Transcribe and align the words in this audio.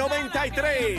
93. 0.00 0.98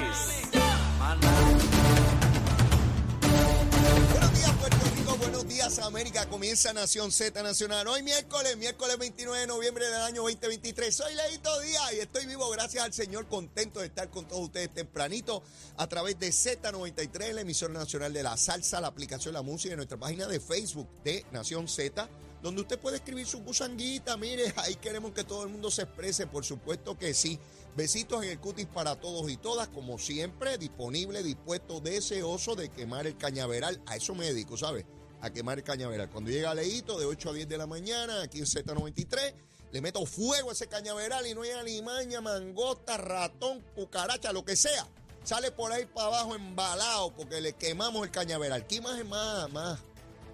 Buenos 4.12 4.34
días, 4.36 4.52
Puerto 4.60 4.86
Rico. 4.96 5.18
Buenos 5.18 5.48
días, 5.48 5.80
América. 5.80 6.30
Comienza 6.30 6.72
Nación 6.72 7.12
Z 7.12 7.42
Nacional. 7.42 7.88
Hoy 7.88 8.04
miércoles, 8.04 8.56
miércoles 8.58 9.00
29 9.00 9.40
de 9.40 9.48
noviembre 9.48 9.86
del 9.90 10.02
año 10.02 10.22
2023. 10.22 10.96
Soy 10.96 11.16
Leito 11.16 11.60
Díaz 11.62 11.94
y 11.94 12.00
estoy 12.02 12.28
vivo 12.28 12.48
gracias 12.52 12.84
al 12.84 12.94
Señor, 12.94 13.26
contento 13.28 13.80
de 13.80 13.88
estar 13.88 14.08
con 14.12 14.28
todos 14.28 14.44
ustedes 14.44 14.72
tempranito 14.72 15.42
a 15.78 15.88
través 15.88 16.20
de 16.20 16.30
Z93, 16.30 17.34
la 17.34 17.42
emisora 17.42 17.74
nacional 17.74 18.14
de 18.14 18.22
la 18.22 18.38
salsa, 18.38 18.80
la 18.82 18.90
aplicación 18.90 19.34
La 19.34 19.42
Música 19.42 19.74
y 19.74 19.78
nuestra 19.78 19.98
página 19.98 20.28
de 20.28 20.40
Facebook 20.40 20.88
de 21.04 21.26
Nación 21.32 21.68
Z 21.68 22.08
donde 22.42 22.62
usted 22.62 22.80
puede 22.80 22.98
escribir 22.98 23.28
su 23.28 23.40
gusanguita. 23.44 24.18
Mire, 24.18 24.54
ahí 24.58 24.76
queremos 24.76 25.12
que 25.12 25.24
todo 25.24 25.44
el 25.44 25.50
mundo 25.50 25.70
se 25.70 25.84
exprese, 25.84 26.28
por 26.28 26.44
supuesto 26.44 26.98
que 26.98 27.14
sí. 27.14 27.40
Besitos 27.76 28.24
en 28.24 28.32
el 28.32 28.40
cutis 28.40 28.66
para 28.66 29.00
todos 29.00 29.32
y 29.32 29.38
todas, 29.38 29.70
como 29.70 29.98
siempre, 29.98 30.58
disponible, 30.58 31.24
dispuesto, 31.24 31.80
deseoso 31.80 32.56
de 32.56 32.70
quemar 32.70 33.08
el 33.08 33.18
cañaveral. 33.18 33.82
A 33.86 33.96
eso 33.96 34.14
me 34.14 34.26
dedico, 34.26 34.58
¿sabe? 34.58 34.86
A 35.22 35.30
quemar 35.30 35.60
el 35.60 35.64
cañaveral. 35.64 36.10
Cuando 36.10 36.32
llega 36.32 36.54
Leito, 36.54 37.00
de 37.00 37.06
8 37.06 37.30
a 37.30 37.34
10 37.34 37.48
de 37.48 37.58
la 37.58 37.68
mañana, 37.68 38.24
aquí 38.24 38.40
en 38.40 38.46
Z93, 38.46 39.34
le 39.72 39.80
meto 39.82 40.06
fuego 40.06 40.50
a 40.50 40.54
ese 40.54 40.68
cañaveral 40.68 41.26
y 41.28 41.34
no 41.34 41.44
hay 41.44 41.52
alimaña, 41.52 42.20
mangota, 42.20 42.98
ratón, 42.98 43.64
cucaracha, 43.74 44.34
lo 44.34 44.44
que 44.44 44.58
sea. 44.58 44.86
Sale 45.24 45.52
por 45.52 45.72
ahí 45.72 45.86
para 45.86 46.08
abajo 46.08 46.36
embalado 46.36 47.14
porque 47.16 47.40
le 47.40 47.54
quemamos 47.54 48.04
el 48.04 48.12
cañaveral. 48.12 48.68
¿Qué 48.68 48.76
imagen 48.76 49.08
más, 49.08 49.50
más, 49.50 49.80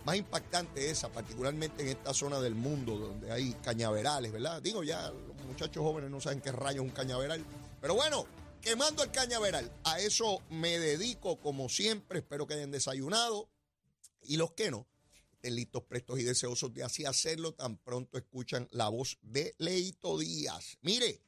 más 0.06 0.16
impactante 0.16 0.90
esa, 0.90 1.10
particularmente 1.10 1.84
en 1.84 1.90
esta 1.90 2.16
zona 2.16 2.40
del 2.40 2.56
mundo 2.56 2.98
donde 2.98 3.32
hay 3.32 3.54
cañaverales, 3.64 4.32
¿verdad? 4.32 4.60
Digo, 4.60 4.84
ya 4.84 5.12
muchachos 5.48 5.84
jóvenes 5.84 6.10
no 6.10 6.22
saben 6.22 6.42
qué 6.42 6.52
rayos 6.52 6.84
es 6.84 6.90
un 6.90 6.96
cañaveral. 6.96 7.44
Pero 7.82 7.96
bueno, 7.96 8.26
quemando 8.62 9.04
el 9.04 9.12
cañaveral. 9.12 9.72
A 9.84 10.00
eso 10.00 10.42
me 10.50 10.80
dedico 10.80 11.40
como 11.40 11.70
siempre. 11.70 12.20
Espero 12.20 12.48
que 12.48 12.56
hayan 12.56 12.72
desayunado. 12.72 13.50
Y 14.24 14.38
los 14.38 14.52
que 14.52 14.72
no, 14.72 14.88
estén 15.32 15.56
listos, 15.56 15.84
prestos 15.84 16.20
y 16.20 16.24
deseosos 16.24 16.74
de 16.74 16.84
así 16.84 17.06
hacerlo 17.06 17.54
tan 17.54 17.78
pronto 17.78 18.18
escuchan 18.18 18.68
la 18.72 18.90
voz 18.90 19.18
de 19.22 19.56
Leito 19.58 20.18
Díaz. 20.18 20.78
Mire, 20.82 21.22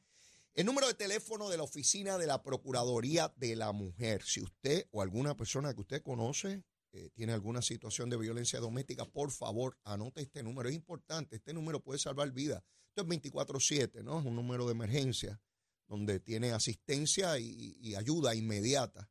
el 0.54 0.66
número 0.66 0.88
de 0.88 0.94
teléfono 0.94 1.48
de 1.48 1.56
la 1.56 1.62
oficina 1.62 2.18
de 2.18 2.26
la 2.26 2.42
Procuraduría 2.42 3.32
de 3.36 3.56
la 3.56 3.72
Mujer. 3.72 4.22
Si 4.24 4.42
usted 4.42 4.86
o 4.90 5.00
alguna 5.00 5.36
persona 5.36 5.72
que 5.72 5.80
usted 5.80 6.02
conoce 6.02 6.62
eh, 6.92 7.10
tiene 7.10 7.32
alguna 7.32 7.62
situación 7.62 8.10
de 8.10 8.16
violencia 8.16 8.58
doméstica, 8.58 9.04
por 9.04 9.30
favor, 9.30 9.78
anote 9.84 10.22
este 10.22 10.42
número. 10.42 10.68
Es 10.68 10.74
importante, 10.74 11.36
este 11.36 11.54
número 11.54 11.78
puede 11.80 12.00
salvar 12.00 12.32
vidas. 12.32 12.64
Esto 12.88 13.02
es 13.02 13.08
24-7, 13.08 14.02
¿no? 14.02 14.18
Es 14.18 14.26
un 14.26 14.34
número 14.34 14.66
de 14.66 14.72
emergencia 14.72 15.40
donde 15.86 16.18
tiene 16.18 16.50
asistencia 16.52 17.38
y, 17.38 17.76
y, 17.80 17.94
ayuda 17.94 18.34
inmediata 18.34 19.08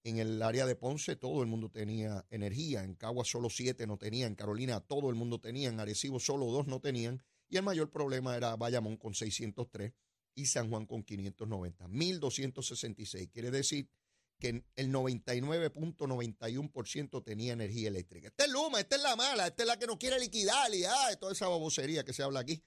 En 0.06 0.20
el 0.20 0.42
área 0.44 0.68
de 0.68 0.76
Ponce 0.76 1.16
todo 1.16 1.42
el 1.42 1.48
mundo 1.48 1.72
tenía 1.72 2.28
energía, 2.30 2.84
en 2.84 2.94
Cagua 2.94 3.26
solo 3.26 3.50
siete 3.50 3.88
no 3.88 3.98
tenían, 3.98 4.28
en 4.30 4.36
Carolina 4.36 4.80
todo 4.80 5.10
el 5.10 5.16
mundo 5.16 5.42
tenía, 5.42 5.68
en 5.68 5.80
Arecibo 5.80 6.20
solo 6.20 6.46
dos 6.46 6.68
no 6.68 6.80
tenían, 6.80 7.24
y 7.50 7.58
el 7.58 7.64
mayor 7.64 7.90
problema 7.90 8.38
era 8.38 8.56
Bayamón 8.56 8.98
con 8.98 9.16
603 9.16 9.94
y 10.36 10.46
San 10.46 10.70
Juan 10.70 10.86
con 10.86 11.02
590, 11.02 11.88
1266. 11.88 13.30
Quiere 13.34 13.50
decir 13.50 13.90
que 14.38 14.64
el 14.76 14.92
99.91% 14.92 17.24
tenía 17.24 17.54
energía 17.54 17.88
eléctrica. 17.88 18.28
Esta 18.28 18.46
es 18.46 18.52
Luma, 18.52 18.82
esta 18.82 18.98
es 18.98 19.02
la 19.02 19.16
mala, 19.16 19.48
esta 19.48 19.64
es 19.64 19.68
la 19.68 19.80
que 19.80 19.88
no 19.88 19.98
quiere 19.98 20.20
liquidar 20.20 20.72
y 20.76 20.84
ah, 20.84 21.16
toda 21.20 21.32
esa 21.32 21.48
babosería 21.48 22.06
que 22.06 22.14
se 22.14 22.22
habla 22.22 22.42
aquí. 22.42 22.62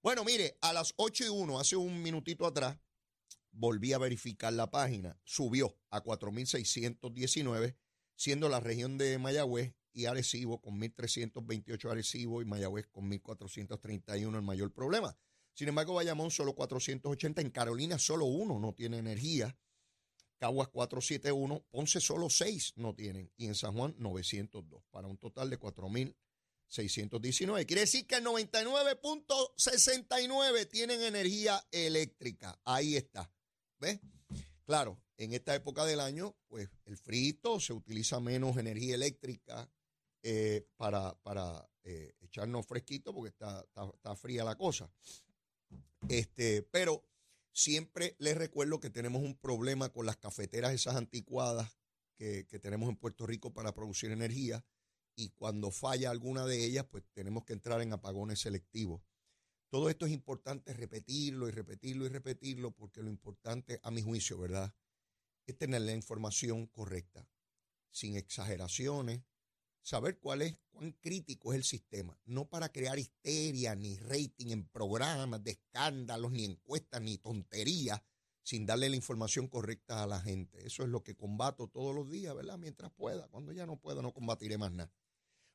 Bueno, 0.00 0.22
mire, 0.22 0.58
a 0.60 0.72
las 0.72 0.94
8 0.96 1.24
y 1.24 1.28
1, 1.28 1.58
hace 1.58 1.74
un 1.74 2.00
minutito 2.02 2.46
atrás, 2.46 2.78
volví 3.54 3.92
a 3.92 3.98
verificar 3.98 4.52
la 4.52 4.70
página, 4.70 5.18
subió 5.24 5.76
a 5.90 6.02
4.619, 6.02 7.76
siendo 8.16 8.48
la 8.48 8.60
región 8.60 8.98
de 8.98 9.18
Mayagüez 9.18 9.74
y 9.92 10.06
Arecibo 10.06 10.60
con 10.60 10.80
1.328 10.80 11.90
Arecibo 11.90 12.42
y 12.42 12.44
Mayagüez 12.44 12.86
con 12.88 13.10
1.431 13.10 14.36
el 14.36 14.42
mayor 14.42 14.72
problema. 14.72 15.16
Sin 15.54 15.68
embargo, 15.68 15.94
Bayamón 15.94 16.32
solo 16.32 16.54
480, 16.54 17.40
en 17.40 17.50
Carolina 17.50 17.98
solo 17.98 18.24
uno 18.24 18.58
no 18.58 18.74
tiene 18.74 18.98
energía, 18.98 19.56
Caguas 20.38 20.68
471, 20.68 21.64
Ponce 21.70 22.00
solo 22.00 22.28
6 22.28 22.72
no 22.76 22.94
tienen 22.94 23.32
y 23.36 23.46
en 23.46 23.54
San 23.54 23.74
Juan 23.74 23.94
902, 23.98 24.82
para 24.90 25.06
un 25.06 25.16
total 25.16 25.48
de 25.48 25.60
4.619. 25.60 27.66
Quiere 27.66 27.82
decir 27.82 28.04
que 28.06 28.16
el 28.16 28.24
99.69 28.24 30.68
tienen 30.68 31.02
energía 31.02 31.64
eléctrica. 31.70 32.60
Ahí 32.64 32.96
está. 32.96 33.30
¿Ves? 33.84 34.00
Claro, 34.64 34.98
en 35.18 35.34
esta 35.34 35.54
época 35.54 35.84
del 35.84 36.00
año, 36.00 36.34
pues 36.48 36.70
el 36.86 36.96
frito 36.96 37.60
se 37.60 37.74
utiliza 37.74 38.18
menos 38.18 38.56
energía 38.56 38.94
eléctrica 38.94 39.70
eh, 40.22 40.66
para, 40.78 41.14
para 41.22 41.68
eh, 41.82 42.14
echarnos 42.22 42.66
fresquito 42.66 43.12
porque 43.12 43.28
está, 43.28 43.62
está, 43.94 44.16
fría 44.16 44.42
la 44.42 44.56
cosa. 44.56 44.90
Este, 46.08 46.62
pero 46.62 47.04
siempre 47.52 48.16
les 48.18 48.38
recuerdo 48.38 48.80
que 48.80 48.88
tenemos 48.88 49.22
un 49.22 49.34
problema 49.34 49.90
con 49.90 50.06
las 50.06 50.16
cafeteras 50.16 50.72
esas 50.72 50.96
anticuadas 50.96 51.78
que, 52.16 52.46
que 52.46 52.58
tenemos 52.58 52.88
en 52.88 52.96
Puerto 52.96 53.26
Rico 53.26 53.52
para 53.52 53.74
producir 53.74 54.10
energía 54.12 54.64
y 55.14 55.28
cuando 55.28 55.70
falla 55.70 56.10
alguna 56.10 56.46
de 56.46 56.64
ellas, 56.64 56.86
pues 56.90 57.04
tenemos 57.12 57.44
que 57.44 57.52
entrar 57.52 57.82
en 57.82 57.92
apagones 57.92 58.40
selectivos. 58.40 59.02
Todo 59.74 59.90
esto 59.90 60.06
es 60.06 60.12
importante 60.12 60.72
repetirlo 60.72 61.48
y 61.48 61.50
repetirlo 61.50 62.06
y 62.06 62.08
repetirlo 62.08 62.70
porque 62.70 63.02
lo 63.02 63.10
importante, 63.10 63.80
a 63.82 63.90
mi 63.90 64.02
juicio, 64.02 64.38
¿verdad? 64.38 64.72
Es 65.46 65.58
tener 65.58 65.82
la 65.82 65.90
información 65.90 66.68
correcta, 66.68 67.28
sin 67.90 68.16
exageraciones, 68.16 69.24
saber 69.82 70.20
cuál 70.20 70.42
es, 70.42 70.60
cuán 70.70 70.92
crítico 71.00 71.52
es 71.52 71.56
el 71.56 71.64
sistema, 71.64 72.16
no 72.24 72.48
para 72.48 72.68
crear 72.68 73.00
histeria, 73.00 73.74
ni 73.74 73.96
rating 73.96 74.52
en 74.52 74.68
programas 74.68 75.42
de 75.42 75.50
escándalos, 75.50 76.30
ni 76.30 76.44
encuestas, 76.44 77.02
ni 77.02 77.18
tonterías, 77.18 78.00
sin 78.44 78.66
darle 78.66 78.88
la 78.88 78.94
información 78.94 79.48
correcta 79.48 80.04
a 80.04 80.06
la 80.06 80.20
gente. 80.20 80.64
Eso 80.64 80.84
es 80.84 80.88
lo 80.88 81.02
que 81.02 81.16
combato 81.16 81.66
todos 81.66 81.92
los 81.92 82.08
días, 82.08 82.32
¿verdad? 82.32 82.58
Mientras 82.58 82.92
pueda. 82.92 83.26
Cuando 83.26 83.50
ya 83.50 83.66
no 83.66 83.80
pueda, 83.80 84.02
no 84.02 84.14
combatiré 84.14 84.56
más 84.56 84.70
nada. 84.70 84.92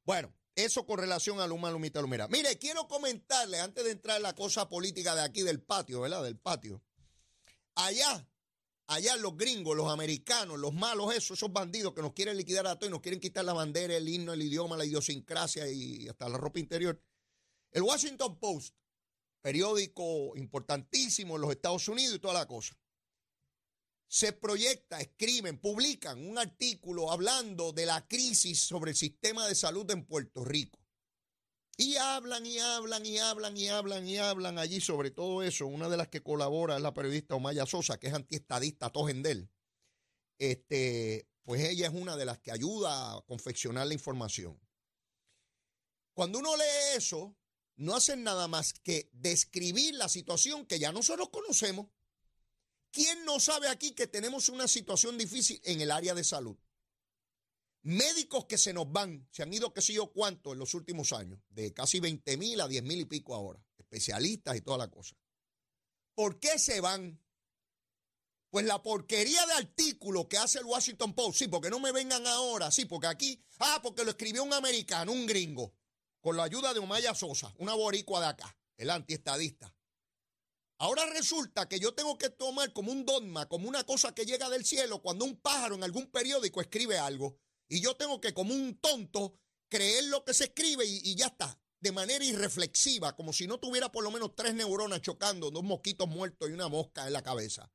Bueno, 0.03 0.34
eso 0.56 0.86
con 0.86 1.00
relación 1.00 1.40
a 1.40 1.48
Luma, 1.48 1.72
Lumita, 1.72 2.02
Lumera. 2.02 2.28
Mire, 2.28 2.58
quiero 2.58 2.88
comentarle, 2.88 3.60
antes 3.60 3.84
de 3.84 3.92
entrar 3.92 4.18
en 4.18 4.24
la 4.24 4.36
cosa 4.36 4.68
política 4.68 5.16
de 5.16 5.22
aquí 5.22 5.42
del 5.42 5.62
patio, 5.62 6.02
¿verdad? 6.02 6.24
Del 6.24 6.38
patio. 6.38 6.84
Allá, 7.76 8.28
allá 8.88 9.16
los 9.18 9.38
gringos, 9.38 9.76
los 9.76 9.92
americanos, 9.92 10.59
los 10.59 10.74
malos, 10.74 11.14
esos, 11.14 11.38
esos 11.38 11.54
bandidos 11.54 11.94
que 11.94 12.02
nos 12.02 12.14
quieren 12.14 12.35
liquidar 12.35 12.68
a 12.68 12.76
todos 12.76 12.90
y 12.90 12.91
nos 12.91 13.02
quieren 13.02 13.20
quitar 13.20 13.46
la 13.46 13.53
bandera, 13.53 13.96
el 13.96 14.08
himno, 14.08 14.34
el 14.34 14.41
idioma, 14.41 14.76
la 14.76 14.85
idiosincrasia 14.85 15.70
y 15.70 16.08
hasta 16.09 16.28
la 16.28 16.38
ropa 16.38 16.59
interior. 16.59 17.02
El 17.72 17.84
Washington 17.84 18.40
Post, 18.40 18.76
periódico 19.41 20.35
importantísimo 20.35 21.35
en 21.35 21.41
los 21.41 21.52
Estados 21.52 21.88
Unidos 21.88 22.16
y 22.16 22.20
toda 22.20 22.34
la 22.34 22.47
cosa 22.47 22.76
se 24.09 24.34
proyecta, 24.34 25.00
escriben, 25.00 25.59
publican 25.59 26.28
un 26.28 26.40
artículo 26.40 27.11
hablando 27.11 27.72
de 27.72 27.85
la 27.85 28.08
crisis 28.08 28.59
sobre 28.59 28.91
el 28.91 28.97
sistema 28.97 29.47
de 29.47 29.53
salud 29.53 29.90
en 29.91 30.03
Puerto 30.03 30.44
Rico. 30.44 30.79
Y 31.78 31.96
hablan 31.96 32.44
y 32.44 32.58
hablan 32.58 33.06
y 33.06 33.20
hablan 33.20 33.56
y 33.56 33.70
hablan 33.70 34.08
y 34.08 34.17
hablan 34.17 34.58
allí 34.58 34.82
sobre 34.82 35.11
todo 35.11 35.44
eso. 35.44 35.67
Una 35.67 35.88
de 35.90 35.96
las 35.96 36.08
que 36.08 36.23
colabora 36.23 36.76
es 36.76 36.82
la 36.82 36.94
periodista 36.94 37.35
Omaya 37.35 37.67
Sosa, 37.67 38.00
que 38.00 38.08
es 38.08 38.14
antiestadista, 38.14 38.90
Tojendel. 38.90 39.52
Este, 40.40 41.29
pues 41.44 41.61
ella 41.61 41.88
es 41.88 41.94
una 41.94 42.17
de 42.17 42.26
las 42.26 42.40
que 42.40 42.52
ayuda 42.52 43.16
a 43.16 43.22
confeccionar 43.22 43.85
la 43.85 43.94
información. 43.94 44.59
Cuando 46.16 46.40
uno 46.40 46.58
lee 46.58 46.97
eso, 46.97 47.38
no 47.76 47.96
hacen 47.96 48.23
nada 48.23 48.47
más 48.47 48.73
que 48.73 49.09
describir 49.14 49.94
la 49.94 50.09
situación 50.09 50.66
que 50.66 50.79
ya 50.79 50.91
nosotros 50.91 51.29
conocemos. 51.29 51.88
¿Quién 52.91 53.24
no 53.26 53.40
sabe 53.40 53.68
aquí 53.68 53.91
que 53.91 54.08
tenemos 54.08 54.50
una 54.50 54.68
situación 54.68 55.18
difícil 55.18 55.62
en 55.64 55.82
el 55.82 55.91
área 55.91 56.14
de 56.14 56.24
salud? 56.24 56.58
Médicos 57.84 58.46
que 58.46 58.58
se 58.58 58.74
nos 58.74 58.91
van, 58.91 59.28
se 59.32 59.44
han 59.44 59.53
ido 59.53 59.74
qué 59.74 59.82
sé 59.82 59.94
yo 59.94 60.12
cuánto 60.12 60.53
en 60.53 60.59
los 60.59 60.74
últimos 60.74 61.14
años, 61.14 61.40
de 61.50 61.74
casi 61.74 62.00
20 62.00 62.38
mil 62.38 62.59
a 62.59 62.68
10 62.68 62.84
mil 62.84 63.00
y 63.00 63.06
pico 63.06 63.36
ahora, 63.36 63.64
especialistas 63.78 64.58
y 64.58 64.62
toda 64.62 64.80
la 64.80 64.90
cosa. 64.90 65.16
¿Por 66.16 66.40
qué 66.40 66.59
se 66.59 66.82
van? 66.82 67.22
Pues 68.50 68.66
la 68.66 68.82
porquería 68.82 69.46
de 69.46 69.53
artículo 69.53 70.28
que 70.28 70.38
hace 70.38 70.59
el 70.59 70.66
Washington 70.66 71.14
Post, 71.14 71.38
sí, 71.38 71.47
porque 71.47 71.70
no 71.70 71.80
me 71.80 71.92
vengan 71.92 72.26
ahora, 72.26 72.72
sí, 72.72 72.85
porque 72.85 73.08
aquí, 73.08 73.42
ah, 73.59 73.80
porque 73.82 74.03
lo 74.03 74.09
escribió 74.09 74.44
un 74.44 74.53
americano, 74.53 75.12
un 75.12 75.28
gringo, 75.28 75.76
con 76.20 76.35
la 76.35 76.44
ayuda 76.44 76.74
de 76.74 76.80
Omaya 76.80 77.14
Sosa, 77.14 77.53
una 77.59 77.76
boricua 77.76 78.20
de 78.20 78.28
acá, 78.28 78.58
el 78.76 78.90
antiestadista. 78.90 79.74
Ahora 80.79 81.05
resulta 81.08 81.67
que 81.67 81.79
yo 81.79 81.93
tengo 81.93 82.17
que 82.17 82.29
tomar 82.29 82.72
como 82.72 82.91
un 82.91 83.05
dogma, 83.05 83.47
como 83.49 83.67
una 83.67 83.84
cosa 83.84 84.16
que 84.16 84.26
llega 84.26 84.49
del 84.49 84.66
cielo, 84.66 85.02
cuando 85.02 85.26
un 85.26 85.35
pájaro 85.35 85.76
en 85.76 85.84
algún 85.84 86.09
periódico 86.09 86.61
escribe 86.61 86.97
algo, 86.97 87.37
y 87.67 87.81
yo 87.81 87.96
tengo 87.96 88.22
que, 88.22 88.34
como 88.34 88.53
un 88.53 88.79
tonto, 88.79 89.37
creer 89.70 90.05
lo 90.05 90.23
que 90.23 90.34
se 90.34 90.46
escribe 90.46 90.85
y, 90.85 91.02
y 91.03 91.16
ya 91.16 91.28
está, 91.28 91.61
de 91.81 91.91
manera 91.91 92.23
irreflexiva, 92.23 93.16
como 93.16 93.34
si 93.34 93.46
no 93.46 93.59
tuviera 93.59 93.91
por 93.91 94.03
lo 94.03 94.11
menos 94.11 94.35
tres 94.35 94.53
neuronas 94.53 95.02
chocando, 95.02 95.52
dos 95.52 95.64
mosquitos 95.64 96.08
muertos 96.08 96.49
y 96.49 96.53
una 96.53 96.70
mosca 96.70 97.05
en 97.05 97.14
la 97.14 97.23
cabeza. 97.23 97.72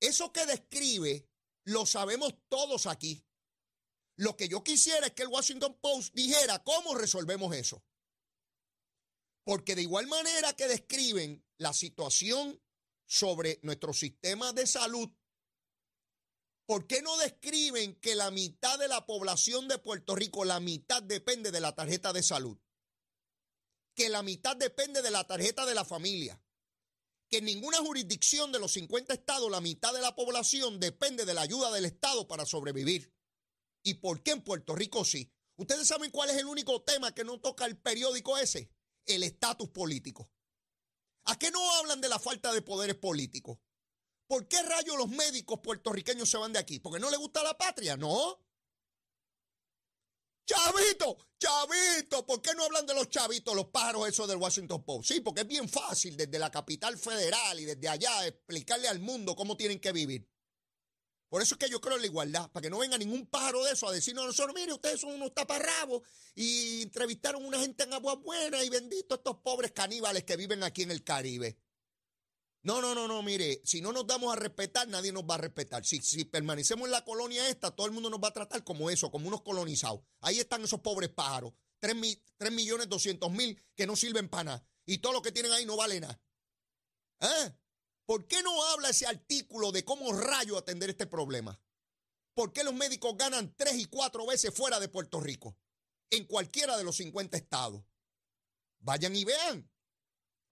Eso 0.00 0.32
que 0.32 0.46
describe 0.46 1.28
lo 1.64 1.84
sabemos 1.84 2.32
todos 2.48 2.86
aquí. 2.86 3.24
Lo 4.16 4.36
que 4.36 4.48
yo 4.48 4.62
quisiera 4.62 5.08
es 5.08 5.12
que 5.12 5.22
el 5.22 5.28
Washington 5.28 5.78
Post 5.80 6.14
dijera 6.14 6.62
cómo 6.62 6.94
resolvemos 6.94 7.54
eso. 7.54 7.84
Porque 9.44 9.74
de 9.74 9.82
igual 9.82 10.06
manera 10.06 10.52
que 10.54 10.68
describen 10.68 11.45
la 11.58 11.72
situación 11.72 12.60
sobre 13.06 13.60
nuestro 13.62 13.92
sistema 13.92 14.52
de 14.52 14.66
salud, 14.66 15.08
¿por 16.66 16.86
qué 16.86 17.02
no 17.02 17.16
describen 17.18 17.94
que 18.00 18.14
la 18.14 18.30
mitad 18.30 18.78
de 18.78 18.88
la 18.88 19.06
población 19.06 19.68
de 19.68 19.78
Puerto 19.78 20.14
Rico, 20.14 20.44
la 20.44 20.60
mitad 20.60 21.02
depende 21.02 21.50
de 21.50 21.60
la 21.60 21.74
tarjeta 21.74 22.12
de 22.12 22.22
salud? 22.22 22.58
Que 23.94 24.08
la 24.08 24.22
mitad 24.22 24.56
depende 24.56 25.00
de 25.02 25.10
la 25.10 25.26
tarjeta 25.26 25.64
de 25.64 25.74
la 25.74 25.84
familia. 25.84 26.42
Que 27.28 27.38
en 27.38 27.46
ninguna 27.46 27.78
jurisdicción 27.78 28.52
de 28.52 28.58
los 28.58 28.72
50 28.72 29.14
estados 29.14 29.50
la 29.50 29.60
mitad 29.60 29.92
de 29.92 30.00
la 30.00 30.14
población 30.14 30.78
depende 30.78 31.24
de 31.24 31.34
la 31.34 31.42
ayuda 31.42 31.72
del 31.72 31.86
Estado 31.86 32.28
para 32.28 32.44
sobrevivir. 32.44 33.12
¿Y 33.82 33.94
por 33.94 34.22
qué 34.22 34.32
en 34.32 34.42
Puerto 34.42 34.74
Rico 34.74 35.04
sí? 35.04 35.32
¿Ustedes 35.56 35.88
saben 35.88 36.10
cuál 36.10 36.30
es 36.30 36.36
el 36.36 36.46
único 36.46 36.82
tema 36.82 37.14
que 37.14 37.24
no 37.24 37.40
toca 37.40 37.64
el 37.64 37.78
periódico 37.78 38.36
ese? 38.36 38.70
El 39.06 39.22
estatus 39.22 39.70
político. 39.70 40.30
¿A 41.26 41.38
qué 41.38 41.50
no 41.50 41.74
hablan 41.76 42.00
de 42.00 42.08
la 42.08 42.18
falta 42.18 42.52
de 42.52 42.62
poderes 42.62 42.96
políticos? 42.96 43.58
¿Por 44.26 44.48
qué 44.48 44.62
rayos 44.62 44.96
los 44.96 45.08
médicos 45.08 45.60
puertorriqueños 45.60 46.28
se 46.30 46.38
van 46.38 46.52
de 46.52 46.58
aquí? 46.58 46.80
¿Porque 46.80 47.00
no 47.00 47.10
les 47.10 47.18
gusta 47.18 47.42
la 47.42 47.56
patria? 47.56 47.96
No. 47.96 48.40
Chavito, 50.46 51.16
chavito, 51.38 52.24
¿por 52.24 52.40
qué 52.40 52.54
no 52.54 52.64
hablan 52.64 52.86
de 52.86 52.94
los 52.94 53.08
chavitos, 53.08 53.54
los 53.56 53.66
pájaros 53.66 54.08
esos 54.08 54.28
del 54.28 54.36
Washington 54.36 54.84
Post? 54.84 55.08
Sí, 55.08 55.20
porque 55.20 55.40
es 55.40 55.48
bien 55.48 55.68
fácil 55.68 56.16
desde 56.16 56.38
la 56.38 56.52
capital 56.52 56.96
federal 56.96 57.58
y 57.58 57.64
desde 57.64 57.88
allá 57.88 58.26
explicarle 58.26 58.86
al 58.86 59.00
mundo 59.00 59.34
cómo 59.34 59.56
tienen 59.56 59.80
que 59.80 59.90
vivir. 59.90 60.28
Por 61.36 61.42
eso 61.42 61.54
es 61.54 61.58
que 61.58 61.68
yo 61.68 61.82
creo 61.82 61.96
en 61.96 62.00
la 62.00 62.06
igualdad, 62.06 62.50
para 62.50 62.62
que 62.62 62.70
no 62.70 62.78
venga 62.78 62.96
ningún 62.96 63.26
pájaro 63.26 63.62
de 63.62 63.72
eso 63.72 63.86
a 63.86 63.92
decirnos 63.92 64.24
a 64.24 64.26
nosotros, 64.28 64.54
mire, 64.54 64.72
ustedes 64.72 65.02
son 65.02 65.12
unos 65.12 65.34
taparrabos 65.34 66.00
y 66.34 66.80
entrevistaron 66.80 67.44
a 67.44 67.46
una 67.46 67.60
gente 67.60 67.84
en 67.84 67.92
Agua 67.92 68.14
Buena 68.14 68.64
y 68.64 68.70
bendito 68.70 69.16
estos 69.16 69.36
pobres 69.40 69.72
caníbales 69.72 70.24
que 70.24 70.34
viven 70.34 70.62
aquí 70.62 70.84
en 70.84 70.92
el 70.92 71.04
Caribe. 71.04 71.58
No, 72.62 72.80
no, 72.80 72.94
no, 72.94 73.06
no, 73.06 73.22
mire, 73.22 73.60
si 73.66 73.82
no 73.82 73.92
nos 73.92 74.06
damos 74.06 74.32
a 74.32 74.36
respetar, 74.36 74.88
nadie 74.88 75.12
nos 75.12 75.24
va 75.24 75.34
a 75.34 75.36
respetar. 75.36 75.84
Si, 75.84 76.00
si 76.00 76.24
permanecemos 76.24 76.86
en 76.86 76.92
la 76.92 77.04
colonia 77.04 77.46
esta, 77.50 77.70
todo 77.70 77.86
el 77.86 77.92
mundo 77.92 78.08
nos 78.08 78.18
va 78.18 78.28
a 78.28 78.32
tratar 78.32 78.64
como 78.64 78.88
eso, 78.88 79.10
como 79.10 79.28
unos 79.28 79.42
colonizados. 79.42 80.00
Ahí 80.20 80.38
están 80.38 80.64
esos 80.64 80.80
pobres 80.80 81.10
pájaros, 81.10 81.52
3, 81.80 81.96
millones 82.50 82.88
200 82.88 83.30
mil 83.30 83.62
que 83.74 83.86
no 83.86 83.94
sirven 83.94 84.30
para 84.30 84.44
nada. 84.44 84.66
Y 84.86 84.98
todo 84.98 85.12
lo 85.12 85.20
que 85.20 85.32
tienen 85.32 85.52
ahí 85.52 85.66
no 85.66 85.76
vale 85.76 86.00
nada. 86.00 86.18
¿Eh? 87.20 87.52
¿Por 88.06 88.28
qué 88.28 88.40
no 88.42 88.64
habla 88.68 88.90
ese 88.90 89.06
artículo 89.06 89.72
de 89.72 89.84
cómo 89.84 90.12
rayo 90.12 90.56
atender 90.56 90.88
este 90.88 91.06
problema? 91.06 91.60
¿Por 92.34 92.52
qué 92.52 92.62
los 92.62 92.74
médicos 92.74 93.16
ganan 93.16 93.54
tres 93.56 93.74
y 93.74 93.86
cuatro 93.86 94.24
veces 94.26 94.54
fuera 94.54 94.78
de 94.78 94.88
Puerto 94.88 95.20
Rico? 95.20 95.58
En 96.10 96.24
cualquiera 96.24 96.76
de 96.78 96.84
los 96.84 96.96
50 96.96 97.36
estados. 97.36 97.82
Vayan 98.78 99.16
y 99.16 99.24
vean 99.24 99.68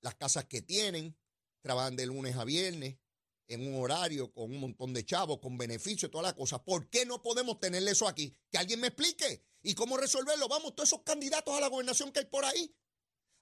las 0.01 0.17
casas 0.17 0.47
que 0.47 0.63
tienen, 0.63 1.17
trabajan 1.63 1.95
de 1.95 2.07
lunes 2.07 2.37
a 2.37 2.45
viernes, 2.45 2.99
en 3.47 3.67
un 3.67 3.81
horario, 3.81 4.33
con 4.33 4.51
un 4.51 4.59
montón 4.59 4.93
de 4.93 5.05
chavos, 5.05 5.39
con 5.39 5.57
beneficios, 5.57 6.11
todas 6.11 6.25
las 6.25 6.35
cosas. 6.35 6.61
¿Por 6.61 6.89
qué 6.89 7.07
no 7.07 7.23
podemos 7.23 7.61
tener 7.61 7.87
eso 7.87 8.09
aquí? 8.09 8.35
Que 8.51 8.59
alguien 8.59 8.81
me 8.81 8.89
explique. 8.89 9.45
¿Y 9.63 9.75
cómo 9.75 9.97
resolverlo? 9.97 10.49
Vamos, 10.49 10.75
todos 10.75 10.89
esos 10.89 11.03
candidatos 11.03 11.55
a 11.55 11.61
la 11.61 11.69
gobernación 11.69 12.11
que 12.11 12.21
hay 12.21 12.27
por 12.27 12.45
ahí. 12.45 12.75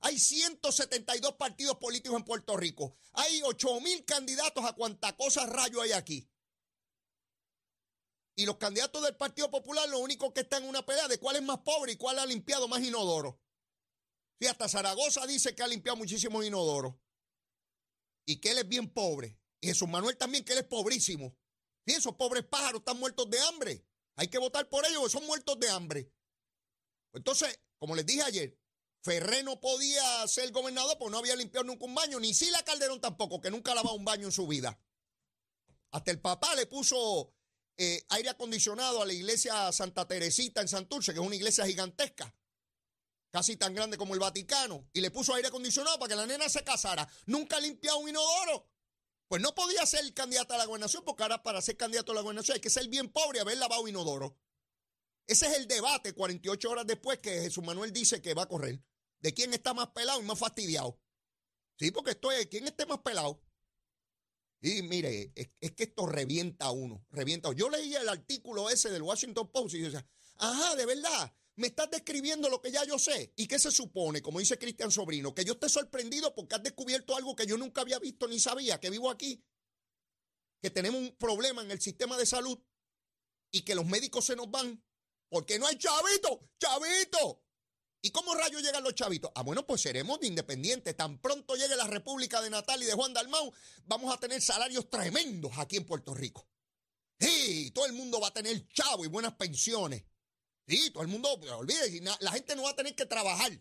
Hay 0.02 0.18
172 0.18 1.34
partidos 1.34 1.76
políticos 1.76 2.18
en 2.18 2.24
Puerto 2.24 2.56
Rico. 2.56 2.96
Hay 3.12 3.40
8 3.44 3.80
mil 3.80 4.04
candidatos 4.04 4.64
a 4.64 4.72
cuánta 4.72 5.16
cosa 5.16 5.46
rayo 5.46 5.80
hay 5.80 5.92
aquí. 5.92 6.28
Y 8.34 8.44
los 8.44 8.56
candidatos 8.56 9.02
del 9.02 9.16
Partido 9.16 9.50
Popular, 9.50 9.88
lo 9.88 10.00
único 10.00 10.32
que 10.32 10.40
están 10.40 10.64
en 10.64 10.70
una 10.70 10.84
pelea 10.84 11.06
de 11.06 11.18
cuál 11.18 11.36
es 11.36 11.42
más 11.42 11.58
pobre 11.58 11.92
y 11.92 11.96
cuál 11.96 12.18
ha 12.18 12.26
limpiado 12.26 12.66
más 12.66 12.82
inodoro. 12.82 13.40
Sí, 14.40 14.48
hasta 14.48 14.68
Zaragoza 14.68 15.24
dice 15.26 15.54
que 15.54 15.62
ha 15.62 15.68
limpiado 15.68 15.96
muchísimos 15.96 16.44
inodoros. 16.44 16.94
Y 18.26 18.40
que 18.40 18.50
él 18.50 18.58
es 18.58 18.68
bien 18.68 18.92
pobre. 18.92 19.38
Y 19.60 19.68
Jesús 19.68 19.88
Manuel 19.88 20.16
también, 20.16 20.44
que 20.44 20.52
él 20.52 20.60
es 20.60 20.64
pobrísimo. 20.66 21.36
Sí, 21.86 21.94
esos 21.94 22.16
pobres 22.16 22.44
pájaros 22.44 22.80
están 22.80 22.98
muertos 22.98 23.30
de 23.30 23.38
hambre. 23.40 23.86
Hay 24.16 24.26
que 24.26 24.38
votar 24.38 24.68
por 24.68 24.84
ellos, 24.84 25.12
son 25.12 25.24
muertos 25.26 25.60
de 25.60 25.70
hambre. 25.70 26.12
Entonces, 27.12 27.60
como 27.78 27.94
les 27.94 28.06
dije 28.06 28.22
ayer, 28.22 28.58
Ferré 29.02 29.42
no 29.42 29.60
podía 29.60 30.26
ser 30.28 30.52
gobernador 30.52 30.96
porque 30.96 31.10
no 31.10 31.18
había 31.18 31.34
limpiado 31.34 31.64
nunca 31.64 31.84
un 31.86 31.94
baño, 31.94 32.20
ni 32.20 32.32
Sila 32.32 32.62
Calderón 32.62 33.00
tampoco, 33.00 33.40
que 33.40 33.50
nunca 33.50 33.72
ha 33.72 33.74
lavado 33.74 33.96
un 33.96 34.04
baño 34.04 34.26
en 34.26 34.32
su 34.32 34.46
vida. 34.46 34.78
Hasta 35.90 36.12
el 36.12 36.20
papá 36.20 36.54
le 36.54 36.66
puso 36.66 37.34
eh, 37.76 38.06
aire 38.10 38.30
acondicionado 38.30 39.02
a 39.02 39.06
la 39.06 39.12
iglesia 39.12 39.72
Santa 39.72 40.06
Teresita 40.06 40.60
en 40.60 40.68
Santurce, 40.68 41.12
que 41.12 41.18
es 41.18 41.26
una 41.26 41.34
iglesia 41.34 41.66
gigantesca, 41.66 42.32
casi 43.32 43.56
tan 43.56 43.74
grande 43.74 43.98
como 43.98 44.14
el 44.14 44.20
Vaticano, 44.20 44.88
y 44.92 45.00
le 45.00 45.10
puso 45.10 45.34
aire 45.34 45.48
acondicionado 45.48 45.98
para 45.98 46.10
que 46.10 46.16
la 46.16 46.26
nena 46.26 46.48
se 46.48 46.62
casara. 46.62 47.08
Nunca 47.26 47.56
ha 47.56 47.60
limpiado 47.60 47.98
un 47.98 48.08
inodoro. 48.08 48.68
Pues 49.26 49.42
no 49.42 49.52
podía 49.52 49.84
ser 49.84 50.14
candidato 50.14 50.54
a 50.54 50.58
la 50.58 50.66
gobernación, 50.66 51.02
porque 51.04 51.24
ahora 51.24 51.42
para 51.42 51.60
ser 51.60 51.76
candidato 51.76 52.12
a 52.12 52.14
la 52.14 52.20
gobernación 52.20 52.54
hay 52.54 52.60
que 52.60 52.70
ser 52.70 52.86
bien 52.86 53.08
pobre 53.08 53.38
y 53.38 53.40
haber 53.40 53.58
lavado 53.58 53.88
inodoro. 53.88 54.38
Ese 55.26 55.48
es 55.48 55.54
el 55.56 55.66
debate 55.66 56.12
48 56.12 56.70
horas 56.70 56.86
después 56.86 57.18
que 57.18 57.40
Jesús 57.40 57.64
Manuel 57.64 57.92
dice 57.92 58.22
que 58.22 58.34
va 58.34 58.42
a 58.42 58.48
correr 58.48 58.80
de 59.22 59.32
quién 59.32 59.54
está 59.54 59.72
más 59.72 59.88
pelado 59.88 60.20
y 60.20 60.24
más 60.24 60.38
fastidiado. 60.38 61.00
Sí, 61.78 61.90
porque 61.90 62.10
esto 62.10 62.30
es, 62.30 62.46
¿quién 62.48 62.66
esté 62.66 62.84
más 62.86 62.98
pelado? 62.98 63.42
Y 64.60 64.82
mire, 64.82 65.32
es, 65.34 65.72
que 65.72 65.84
esto 65.84 66.06
revienta 66.06 66.66
a 66.66 66.70
uno, 66.70 67.04
revienta. 67.10 67.52
Yo 67.52 67.68
leía 67.68 68.00
el 68.00 68.08
artículo 68.08 68.70
ese 68.70 68.90
del 68.90 69.02
Washington 69.02 69.50
Post 69.50 69.74
y 69.74 69.80
decía, 69.80 70.06
ajá, 70.36 70.76
de 70.76 70.86
verdad, 70.86 71.34
me 71.56 71.68
estás 71.68 71.90
describiendo 71.90 72.48
lo 72.48 72.60
que 72.60 72.70
ya 72.70 72.84
yo 72.84 72.98
sé. 72.98 73.32
¿Y 73.36 73.46
qué 73.46 73.58
se 73.58 73.72
supone, 73.72 74.22
como 74.22 74.38
dice 74.38 74.58
Cristian 74.58 74.92
Sobrino? 74.92 75.34
Que 75.34 75.44
yo 75.44 75.54
esté 75.54 75.68
sorprendido 75.68 76.34
porque 76.34 76.54
has 76.54 76.62
descubierto 76.62 77.16
algo 77.16 77.34
que 77.34 77.46
yo 77.46 77.56
nunca 77.56 77.80
había 77.80 77.98
visto 77.98 78.28
ni 78.28 78.38
sabía, 78.38 78.78
que 78.78 78.90
vivo 78.90 79.10
aquí, 79.10 79.44
que 80.60 80.70
tenemos 80.70 81.00
un 81.00 81.16
problema 81.16 81.62
en 81.62 81.72
el 81.72 81.80
sistema 81.80 82.16
de 82.16 82.26
salud 82.26 82.58
y 83.50 83.62
que 83.62 83.74
los 83.74 83.86
médicos 83.86 84.26
se 84.26 84.36
nos 84.36 84.48
van 84.48 84.82
porque 85.28 85.58
no 85.58 85.66
hay 85.66 85.76
chavito, 85.78 86.50
chavito. 86.58 87.41
¿Y 88.04 88.10
cómo 88.10 88.34
rayos 88.34 88.62
llegan 88.62 88.82
los 88.82 88.96
chavitos? 88.96 89.30
Ah, 89.36 89.42
bueno, 89.42 89.64
pues 89.64 89.80
seremos 89.80 90.18
independientes. 90.22 90.96
Tan 90.96 91.18
pronto 91.18 91.54
llegue 91.54 91.76
la 91.76 91.86
República 91.86 92.42
de 92.42 92.50
Natal 92.50 92.82
y 92.82 92.86
de 92.86 92.94
Juan 92.94 93.14
Dalmau, 93.14 93.52
vamos 93.84 94.12
a 94.12 94.18
tener 94.18 94.42
salarios 94.42 94.90
tremendos 94.90 95.52
aquí 95.56 95.76
en 95.76 95.86
Puerto 95.86 96.12
Rico. 96.12 96.48
Sí, 97.20 97.70
todo 97.70 97.86
el 97.86 97.92
mundo 97.92 98.20
va 98.20 98.28
a 98.28 98.34
tener 98.34 98.66
chavo 98.68 99.04
y 99.04 99.08
buenas 99.08 99.34
pensiones. 99.34 100.04
Sí, 100.66 100.90
todo 100.90 101.04
el 101.04 101.08
mundo, 101.08 101.28
olvídese, 101.56 102.00
la 102.20 102.32
gente 102.32 102.56
no 102.56 102.64
va 102.64 102.70
a 102.70 102.76
tener 102.76 102.96
que 102.96 103.06
trabajar. 103.06 103.52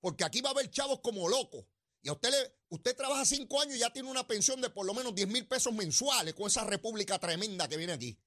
Porque 0.00 0.24
aquí 0.24 0.42
va 0.42 0.50
a 0.50 0.52
haber 0.52 0.70
chavos 0.70 1.00
como 1.00 1.26
locos. 1.26 1.64
Y 2.02 2.10
a 2.10 2.12
usted, 2.12 2.30
le, 2.30 2.58
usted 2.68 2.94
trabaja 2.94 3.24
cinco 3.24 3.62
años 3.62 3.76
y 3.76 3.80
ya 3.80 3.92
tiene 3.92 4.10
una 4.10 4.26
pensión 4.26 4.60
de 4.60 4.68
por 4.68 4.84
lo 4.84 4.92
menos 4.92 5.14
10 5.14 5.28
mil 5.28 5.46
pesos 5.46 5.72
mensuales 5.72 6.34
con 6.34 6.48
esa 6.48 6.64
república 6.64 7.18
tremenda 7.18 7.66
que 7.66 7.78
viene 7.78 7.94
aquí. 7.94 8.18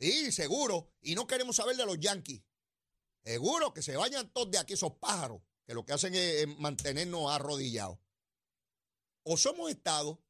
Sí, 0.00 0.32
seguro. 0.32 0.94
Y 1.02 1.14
no 1.14 1.26
queremos 1.26 1.56
saber 1.56 1.76
de 1.76 1.84
los 1.84 1.98
yanquis. 1.98 2.42
Seguro 3.24 3.74
que 3.74 3.82
se 3.82 3.96
vayan 3.96 4.32
todos 4.32 4.50
de 4.50 4.58
aquí 4.58 4.74
esos 4.74 4.94
pájaros, 4.94 5.42
que 5.66 5.74
lo 5.74 5.84
que 5.84 5.92
hacen 5.92 6.14
es, 6.14 6.46
mantenernos 6.58 7.30
arrodillados. 7.30 7.98
O 9.24 9.36
somos 9.36 9.70
Estado, 9.70 10.22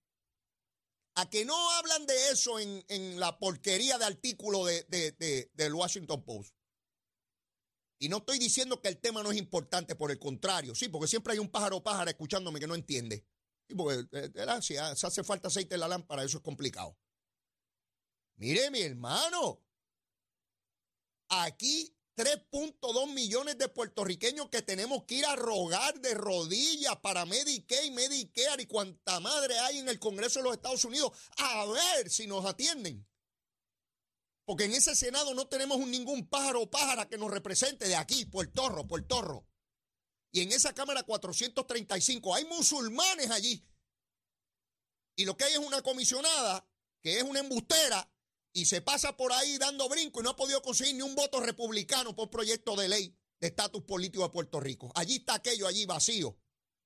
a 1.14 1.28
que 1.30 1.44
no 1.44 1.70
hablan 1.72 2.06
de 2.06 2.30
eso 2.30 2.58
en, 2.58 3.20
la 3.20 3.38
porquería 3.38 3.98
de 3.98 4.04
artículo 4.04 4.64
de, 4.64 5.48
del 5.52 5.74
Washington 5.74 6.24
Post. 6.24 6.54
Y 8.00 8.08
no 8.08 8.18
estoy 8.18 8.38
diciendo 8.38 8.80
que 8.80 8.88
el 8.88 8.98
tema 8.98 9.22
no 9.22 9.32
es 9.32 9.38
importante, 9.38 9.96
por 9.96 10.10
el 10.10 10.18
contrario, 10.18 10.74
sí, 10.74 10.88
porque 10.88 11.08
siempre 11.08 11.32
hay 11.32 11.40
un 11.40 11.50
pájaro 11.50 11.82
pájaro 11.82 12.10
escuchándome 12.10 12.60
que 12.60 12.68
no 12.68 12.76
entiende. 12.76 13.26
Sí, 13.68 13.74
porque 13.74 14.06
eh, 14.12 14.62
si 14.62 14.76
hace 14.76 15.24
falta 15.24 15.48
aceite 15.48 15.74
en 15.74 15.80
la 15.80 15.88
lámpara, 15.88 16.22
eso 16.22 16.38
es 16.38 16.44
complicado. 16.44 16.96
Mire, 18.36 18.70
mi 18.70 18.80
hermano, 18.82 19.62
Aquí 21.28 21.94
3.2 22.18 23.12
millones 23.12 23.58
de 23.58 23.68
puertorriqueños 23.68 24.48
que 24.48 24.60
tenemos 24.60 25.04
que 25.04 25.14
ir 25.14 25.26
a 25.26 25.36
rogar 25.36 26.00
de 26.00 26.14
rodillas 26.14 26.96
para 26.96 27.24
Medicaid, 27.24 27.92
Medicare 27.92 28.64
y 28.64 28.66
cuanta 28.66 29.20
madre 29.20 29.56
hay 29.60 29.78
en 29.78 29.88
el 29.88 30.00
Congreso 30.00 30.40
de 30.40 30.46
los 30.46 30.54
Estados 30.54 30.84
Unidos 30.84 31.12
a 31.36 31.64
ver 31.66 32.10
si 32.10 32.26
nos 32.26 32.44
atienden. 32.44 33.06
Porque 34.44 34.64
en 34.64 34.72
ese 34.72 34.96
Senado 34.96 35.32
no 35.32 35.46
tenemos 35.46 35.78
ningún 35.78 36.28
pájaro 36.28 36.62
o 36.62 36.68
pájara 36.68 37.08
que 37.08 37.18
nos 37.18 37.30
represente 37.30 37.86
de 37.86 37.94
aquí, 37.94 38.24
por 38.24 38.48
Torro, 38.48 38.88
por 38.88 39.00
Torro. 39.06 39.46
Y 40.32 40.40
en 40.40 40.50
esa 40.50 40.74
Cámara 40.74 41.04
435 41.04 42.34
hay 42.34 42.46
musulmanes 42.46 43.30
allí. 43.30 43.64
Y 45.14 45.24
lo 45.24 45.36
que 45.36 45.44
hay 45.44 45.52
es 45.52 45.58
una 45.60 45.82
comisionada 45.82 46.68
que 47.00 47.18
es 47.18 47.22
una 47.22 47.38
embustera 47.38 48.10
y 48.58 48.64
se 48.64 48.80
pasa 48.80 49.16
por 49.16 49.32
ahí 49.32 49.56
dando 49.56 49.88
brinco 49.88 50.20
y 50.20 50.24
no 50.24 50.30
ha 50.30 50.36
podido 50.36 50.60
conseguir 50.60 50.96
ni 50.96 51.02
un 51.02 51.14
voto 51.14 51.38
republicano 51.38 52.16
por 52.16 52.28
proyecto 52.28 52.74
de 52.74 52.88
ley 52.88 53.16
de 53.38 53.46
estatus 53.46 53.84
político 53.84 54.24
de 54.24 54.30
Puerto 54.30 54.58
Rico. 54.58 54.90
Allí 54.96 55.16
está 55.16 55.34
aquello, 55.34 55.68
allí 55.68 55.86
vacío, 55.86 56.36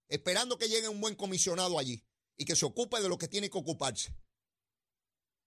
esperando 0.08 0.58
que 0.58 0.68
llegue 0.68 0.88
un 0.88 1.00
buen 1.00 1.14
comisionado 1.14 1.78
allí 1.78 2.04
y 2.36 2.44
que 2.44 2.56
se 2.56 2.66
ocupe 2.66 3.00
de 3.00 3.08
lo 3.08 3.16
que 3.16 3.26
tiene 3.26 3.48
que 3.48 3.56
ocuparse. 3.56 4.14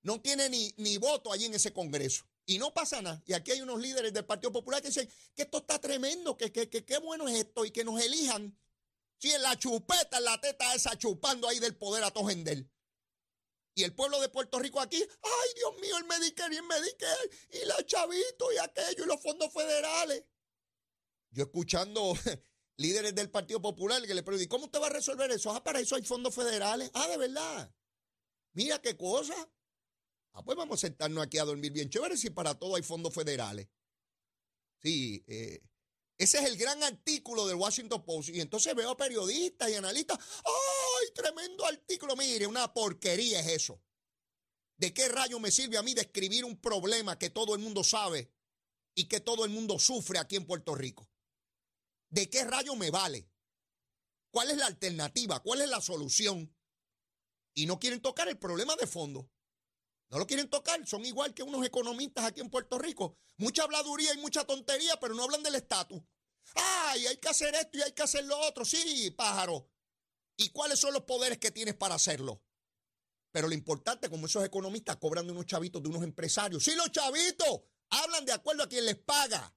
No 0.01 0.19
tiene 0.19 0.49
ni, 0.49 0.73
ni 0.77 0.97
voto 0.97 1.31
allí 1.31 1.45
en 1.45 1.53
ese 1.53 1.71
Congreso. 1.73 2.25
Y 2.47 2.57
no 2.57 2.73
pasa 2.73 3.03
nada. 3.03 3.21
Y 3.27 3.33
aquí 3.33 3.51
hay 3.51 3.61
unos 3.61 3.79
líderes 3.79 4.11
del 4.11 4.25
Partido 4.25 4.51
Popular 4.51 4.81
que 4.81 4.87
dicen 4.87 5.07
que 5.35 5.43
esto 5.43 5.59
está 5.59 5.79
tremendo, 5.79 6.37
que 6.37 6.51
qué 6.51 6.97
bueno 6.99 7.27
es 7.27 7.37
esto 7.37 7.65
y 7.65 7.71
que 7.71 7.83
nos 7.83 8.01
elijan. 8.01 8.57
Si 9.17 9.31
en 9.31 9.43
la 9.43 9.57
chupeta, 9.57 10.19
la 10.19 10.39
teta 10.41 10.73
esa 10.73 10.97
chupando 10.97 11.47
ahí 11.47 11.59
del 11.59 11.75
poder 11.75 12.03
a 12.03 12.11
Tojendel. 12.11 12.69
Y 13.75 13.83
el 13.83 13.93
pueblo 13.93 14.21
de 14.21 14.29
Puerto 14.29 14.57
Rico 14.57 14.79
aquí, 14.79 14.97
ay 14.97 15.49
Dios 15.55 15.77
mío, 15.81 15.97
el 15.97 16.05
Medicare 16.05 16.55
y 16.55 16.57
el 16.57 16.63
Medicare, 16.63 17.29
y 17.51 17.65
los 17.65 17.85
chavitos 17.85 18.53
y 18.53 18.57
aquello, 18.57 19.03
y 19.03 19.07
los 19.07 19.21
fondos 19.21 19.51
federales. 19.51 20.23
Yo 21.31 21.43
escuchando 21.43 22.13
líderes 22.77 23.13
del 23.13 23.29
Partido 23.29 23.61
Popular 23.61 24.01
que 24.03 24.13
le 24.13 24.23
pregunté, 24.23 24.47
¿cómo 24.47 24.65
usted 24.65 24.79
va 24.79 24.87
a 24.87 24.91
resolver 24.91 25.29
eso? 25.29 25.51
Ah, 25.51 25.61
para 25.61 25.81
eso 25.81 25.97
hay 25.97 26.03
fondos 26.03 26.33
federales. 26.33 26.89
Ah, 26.93 27.07
de 27.09 27.17
verdad. 27.17 27.75
Mira 28.53 28.81
qué 28.81 28.95
cosa. 28.95 29.35
Ah, 30.31 30.43
pues 30.43 30.57
vamos 30.57 30.79
a 30.79 30.87
sentarnos 30.87 31.23
aquí 31.25 31.37
a 31.37 31.43
dormir 31.43 31.73
bien 31.73 31.89
chévere 31.89 32.15
si 32.15 32.29
para 32.29 32.57
todo 32.57 32.75
hay 32.75 32.83
fondos 32.83 33.13
federales. 33.13 33.67
Sí, 34.81 35.23
eh, 35.27 35.61
ese 36.17 36.37
es 36.37 36.45
el 36.45 36.55
gran 36.55 36.81
artículo 36.83 37.45
del 37.45 37.57
Washington 37.57 38.05
Post. 38.05 38.29
Y 38.29 38.39
entonces 38.39 38.73
veo 38.73 38.91
a 38.91 38.97
periodistas 38.97 39.69
y 39.69 39.75
analistas. 39.75 40.17
¡Ay, 40.17 40.84
tremendo 41.15 41.65
artículo! 41.65 42.15
Mire, 42.15 42.45
una 42.45 42.71
porquería 42.73 43.39
es 43.39 43.47
eso. 43.47 43.81
¿De 44.77 44.93
qué 44.93 45.07
rayo 45.07 45.39
me 45.39 45.51
sirve 45.51 45.77
a 45.77 45.81
mí 45.81 45.93
describir 45.93 46.43
un 46.43 46.59
problema 46.59 47.17
que 47.17 47.29
todo 47.29 47.55
el 47.55 47.61
mundo 47.61 47.83
sabe 47.83 48.31
y 48.93 49.05
que 49.05 49.21
todo 49.21 49.45
el 49.45 49.51
mundo 49.51 49.79
sufre 49.79 50.19
aquí 50.19 50.35
en 50.35 50.45
Puerto 50.45 50.75
Rico? 50.75 51.09
¿De 52.09 52.29
qué 52.29 52.43
rayo 52.43 52.75
me 52.75 52.91
vale? 52.91 53.29
¿Cuál 54.31 54.51
es 54.51 54.57
la 54.57 54.67
alternativa? 54.67 55.41
¿Cuál 55.41 55.61
es 55.61 55.69
la 55.69 55.81
solución? 55.81 56.53
Y 57.53 57.65
no 57.65 57.79
quieren 57.79 58.01
tocar 58.01 58.27
el 58.27 58.37
problema 58.37 58.75
de 58.75 58.85
fondo. 58.85 59.31
No 60.09 60.19
lo 60.19 60.27
quieren 60.27 60.49
tocar, 60.49 60.85
son 60.85 61.05
igual 61.05 61.33
que 61.33 61.41
unos 61.41 61.65
economistas 61.65 62.25
aquí 62.25 62.41
en 62.41 62.49
Puerto 62.49 62.77
Rico. 62.77 63.17
Mucha 63.37 63.63
habladuría 63.63 64.13
y 64.13 64.17
mucha 64.17 64.45
tontería, 64.45 64.99
pero 64.99 65.15
no 65.15 65.23
hablan 65.23 65.41
del 65.41 65.55
estatus. 65.55 66.01
Ay, 66.55 67.07
hay 67.07 67.17
que 67.17 67.29
hacer 67.29 67.55
esto 67.55 67.77
y 67.77 67.81
hay 67.81 67.93
que 67.93 68.03
hacer 68.03 68.25
lo 68.25 68.37
otro. 68.39 68.65
Sí, 68.65 69.11
pájaro. 69.11 69.69
¿Y 70.37 70.49
cuáles 70.49 70.79
son 70.79 70.93
los 70.93 71.03
poderes 71.03 71.37
que 71.37 71.51
tienes 71.51 71.75
para 71.75 71.95
hacerlo? 71.95 72.41
Pero 73.31 73.47
lo 73.47 73.53
importante, 73.53 74.09
como 74.09 74.27
esos 74.27 74.45
economistas 74.45 74.97
cobran 74.97 75.25
de 75.25 75.33
unos 75.33 75.45
chavitos, 75.45 75.83
de 75.83 75.89
unos 75.89 76.03
empresarios. 76.03 76.63
Sí, 76.63 76.73
los 76.75 76.91
chavitos 76.91 77.61
hablan 77.89 78.25
de 78.25 78.31
acuerdo 78.31 78.63
a 78.63 78.69
quien 78.69 78.85
les 78.85 78.95
paga. 78.95 79.53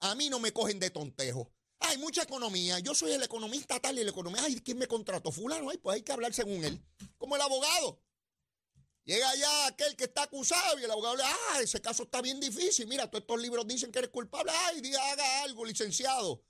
A 0.00 0.14
mí 0.14 0.28
no 0.28 0.38
me 0.40 0.52
cogen 0.52 0.78
de 0.78 0.90
tontejo. 0.90 1.50
Hay 1.78 1.98
mucha 1.98 2.22
economía. 2.22 2.78
Yo 2.78 2.94
soy 2.94 3.12
el 3.12 3.22
economista 3.22 3.80
tal 3.80 3.98
y 3.98 4.02
el 4.02 4.08
economista. 4.08 4.46
Ay, 4.46 4.60
¿quién 4.60 4.78
me 4.78 4.86
contrató? 4.86 5.32
Fulano. 5.32 5.70
Ay, 5.70 5.78
pues 5.78 5.96
hay 5.96 6.02
que 6.02 6.12
hablar 6.12 6.32
según 6.32 6.64
él. 6.64 6.80
Como 7.18 7.36
el 7.36 7.42
abogado. 7.42 8.00
Llega 9.04 9.34
ya 9.34 9.66
aquel 9.66 9.96
que 9.96 10.04
está 10.04 10.24
acusado 10.24 10.78
y 10.78 10.84
el 10.84 10.90
abogado 10.90 11.16
le 11.16 11.24
dice, 11.24 11.34
ah, 11.50 11.60
ese 11.60 11.80
caso 11.80 12.04
está 12.04 12.22
bien 12.22 12.38
difícil. 12.38 12.86
Mira, 12.86 13.10
todos 13.10 13.22
estos 13.22 13.40
libros 13.40 13.66
dicen 13.66 13.90
que 13.90 13.98
eres 13.98 14.10
culpable. 14.10 14.52
Ay, 14.66 14.80
diga, 14.80 15.00
haga 15.10 15.42
algo, 15.42 15.64
licenciado. 15.64 16.44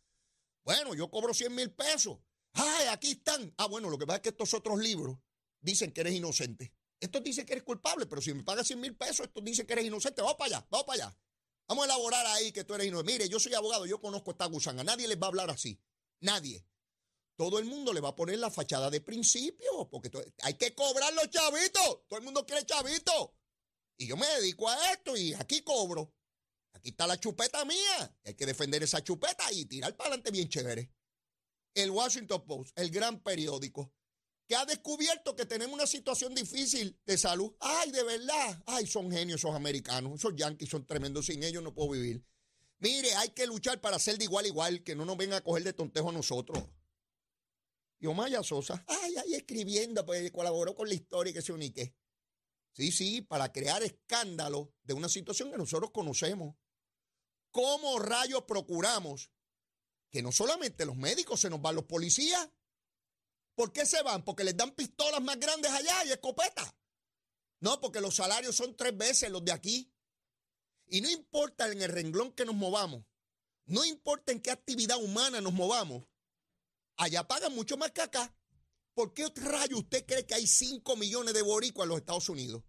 Bueno, 0.65 0.95
yo 0.95 1.11
cobro 1.11 1.33
100 1.33 1.55
mil 1.55 1.71
pesos. 1.73 2.19
Ay, 2.55 2.87
aquí 2.89 3.13
están. 3.13 3.53
Ah, 3.57 3.67
bueno, 3.67 3.91
lo 3.91 3.99
que 3.99 4.07
pasa 4.07 4.17
es 4.17 4.23
que 4.23 4.29
estos 4.31 4.55
otros 4.55 4.79
libros 4.79 5.19
dicen 5.61 5.93
que 5.93 6.01
eres 6.03 6.15
inocente. 6.15 6.75
Estos 7.01 7.23
dicen 7.23 7.45
que 7.47 7.53
eres 7.53 7.65
culpable, 7.65 8.07
pero 8.07 8.23
si 8.23 8.33
me 8.33 8.43
pagas 8.43 8.67
100 8.67 8.81
mil 8.81 8.97
pesos, 8.97 9.27
estos 9.27 9.43
dicen 9.45 9.67
que 9.67 9.73
eres 9.73 9.87
inocente. 9.87 10.23
Vamos 10.23 10.37
para 10.37 10.57
allá, 10.57 10.67
vamos 10.71 10.87
para 10.87 11.07
allá. 11.07 11.19
Vamos 11.69 11.83
a 11.83 11.87
elaborar 11.87 12.27
ahí 12.27 12.53
que 12.53 12.65
tú 12.65 12.75
eres 12.75 12.87
inocente. 12.87 13.13
Mire, 13.13 13.29
yo 13.29 13.41
soy 13.41 13.55
abogado, 13.55 13.87
yo 13.87 14.01
conozco 14.01 14.31
esta 14.33 14.47
gusanga. 14.47 14.85
Nadie 14.85 15.09
les 15.09 15.19
va 15.19 15.27
a 15.27 15.29
hablar 15.29 15.51
así. 15.51 15.81
Nadie 16.21 16.65
todo 17.37 17.59
el 17.59 17.65
mundo 17.65 17.93
le 17.93 18.01
va 18.01 18.11
a 18.11 18.15
poner 18.15 18.39
la 18.39 18.51
fachada 18.51 18.91
de 18.91 19.01
principio, 19.01 19.89
porque 19.91 20.11
hay 20.43 20.55
que 20.55 20.75
cobrar 20.75 21.13
los 21.15 21.29
chavitos. 21.31 22.07
Todo 22.07 22.19
el 22.19 22.25
mundo 22.25 22.47
quiere 22.47 22.65
chavitos. 22.65 23.31
Y 23.97 24.07
yo 24.07 24.17
me 24.17 24.27
dedico 24.27 24.69
a 24.69 24.93
esto 24.93 25.17
y 25.17 25.35
aquí 25.35 25.63
cobro. 25.63 26.15
Aquí 26.75 26.91
está 26.91 27.07
la 27.07 27.19
chupeta 27.19 27.65
mía. 27.65 28.17
Hay 28.25 28.35
que 28.35 28.47
defender 28.47 28.83
esa 28.83 29.03
chupeta 29.03 29.51
y 29.53 29.65
tirar 29.67 29.97
para 29.97 30.11
adelante 30.11 30.31
bien 30.31 30.49
chévere. 30.49 30.93
El 31.75 31.91
Washington 31.91 32.45
Post, 32.47 32.79
el 32.79 32.91
gran 32.91 33.21
periódico, 33.21 33.93
que 34.47 34.57
ha 34.57 34.67
descubierto 34.67 35.35
que 35.35 35.47
tenemos 35.47 35.75
una 35.75 35.87
situación 35.87 36.35
difícil 36.35 36.99
de 37.07 37.17
salud. 37.17 37.55
Ay, 37.61 37.91
de 37.91 38.03
verdad. 38.03 38.63
Ay, 38.67 38.87
son 38.87 39.11
genios 39.11 39.41
esos 39.41 39.55
americanos. 39.55 40.15
Esos 40.15 40.35
yankees 40.37 40.69
son 40.69 40.87
tremendos. 40.87 41.27
Sin 41.27 41.43
ellos 41.43 41.63
no 41.63 41.73
puedo 41.73 41.91
vivir. 41.91 42.25
Mire, 42.79 43.15
hay 43.15 43.31
que 43.31 43.47
luchar 43.47 43.81
para 43.81 43.99
ser 43.99 44.19
de 44.19 44.25
igual 44.25 44.45
a 44.45 44.49
igual, 44.49 44.83
que 44.83 44.97
no 44.97 45.05
nos 45.05 45.17
vengan 45.17 45.39
a 45.39 45.45
coger 45.45 45.63
de 45.63 45.73
tontejo 45.73 46.11
a 46.11 46.13
nosotros. 46.13 46.65
Y 48.01 48.07
Omaya 48.07 48.43
Sosa, 48.43 48.85
ay, 48.89 49.15
ahí 49.17 49.35
escribiendo, 49.35 50.05
pues 50.05 50.29
colaboró 50.33 50.75
con 50.75 50.89
la 50.89 50.95
historia 50.95 51.31
y 51.31 51.35
que 51.35 51.43
se 51.43 51.53
unique. 51.53 51.95
Sí, 52.73 52.91
sí, 52.91 53.23
para 53.23 53.53
crear 53.53 53.83
escándalo 53.85 54.75
de 54.83 54.95
una 54.95 55.09
situación 55.09 55.53
que 55.53 55.59
nosotros 55.59 55.93
conocemos. 55.93 56.57
¿Cómo 57.53 58.01
rayos 58.01 58.43
procuramos 58.43 59.31
que 60.13 60.23
no 60.23 60.31
solamente 60.31 60.87
los 60.87 60.97
médicos 60.97 61.41
se 61.41 61.51
nos 61.51 61.61
van 61.61 61.75
los 61.75 61.85
policías? 61.85 62.49
¿Por 63.57 63.73
qué 63.73 63.85
se 63.85 64.03
van? 64.03 64.25
Porque 64.25 64.45
les 64.45 64.57
dan 64.57 64.71
pistolas 64.73 65.21
más 65.21 65.41
grandes 65.41 65.73
allá 65.73 66.05
y 66.05 66.13
escopetas. 66.13 66.73
No, 67.61 67.81
porque 67.81 68.01
los 68.01 68.15
salarios 68.15 68.55
son 68.55 68.77
tres 68.77 68.97
veces 68.97 69.31
los 69.31 69.45
de 69.45 69.53
aquí. 69.53 69.93
Y 70.87 71.01
no 71.01 71.11
importa 71.11 71.71
en 71.71 71.83
el 71.83 71.91
renglón 71.91 72.33
que 72.33 72.45
nos 72.45 72.55
movamos, 72.55 73.05
no 73.65 73.85
importa 73.85 74.33
en 74.33 74.41
qué 74.41 74.51
actividad 74.51 75.03
humana 75.03 75.41
nos 75.41 75.53
movamos, 75.53 76.05
Allá 76.97 77.27
pagan 77.27 77.55
mucho 77.55 77.77
más 77.77 77.91
que 77.93 78.03
acá. 78.03 78.35
¿Por 78.95 79.15
qué 79.15 79.27
rayo 79.35 79.79
usted 79.79 80.05
cree 80.07 80.27
que 80.27 80.35
hay 80.35 80.47
5 80.47 80.97
millones 80.97 81.35
de 81.35 81.43
boricuas 81.43 81.85
en 81.85 81.89
los 81.89 81.99
Estados 81.99 82.29
Unidos? 82.29 82.63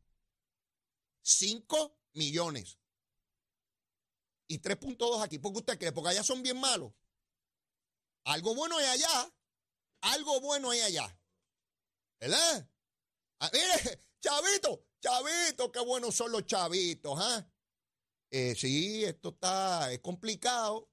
5 1.21 1.99
millones. 2.13 2.79
Y 4.47 4.59
3.2 4.59 5.21
aquí. 5.21 5.39
¿Por 5.39 5.51
qué 5.51 5.59
usted 5.59 5.77
cree? 5.77 5.91
Porque 5.91 6.11
allá 6.11 6.23
son 6.23 6.41
bien 6.41 6.59
malos. 6.59 6.93
Algo 8.25 8.55
bueno 8.55 8.77
hay 8.77 8.85
allá. 8.85 9.33
Algo 10.01 10.39
bueno 10.41 10.71
hay 10.71 10.81
allá. 10.81 11.17
¿Verdad? 12.19 12.69
Ah, 13.39 13.49
mire, 13.51 14.01
chavito, 14.21 14.85
chavito, 15.01 15.71
qué 15.71 15.79
buenos 15.81 16.15
son 16.15 16.31
los 16.31 16.45
chavitos, 16.45 17.19
¿ah? 17.19 17.45
Eh, 18.31 18.55
sí, 18.55 19.03
esto 19.03 19.29
está, 19.29 19.91
es 19.91 19.99
complicado. 19.99 20.89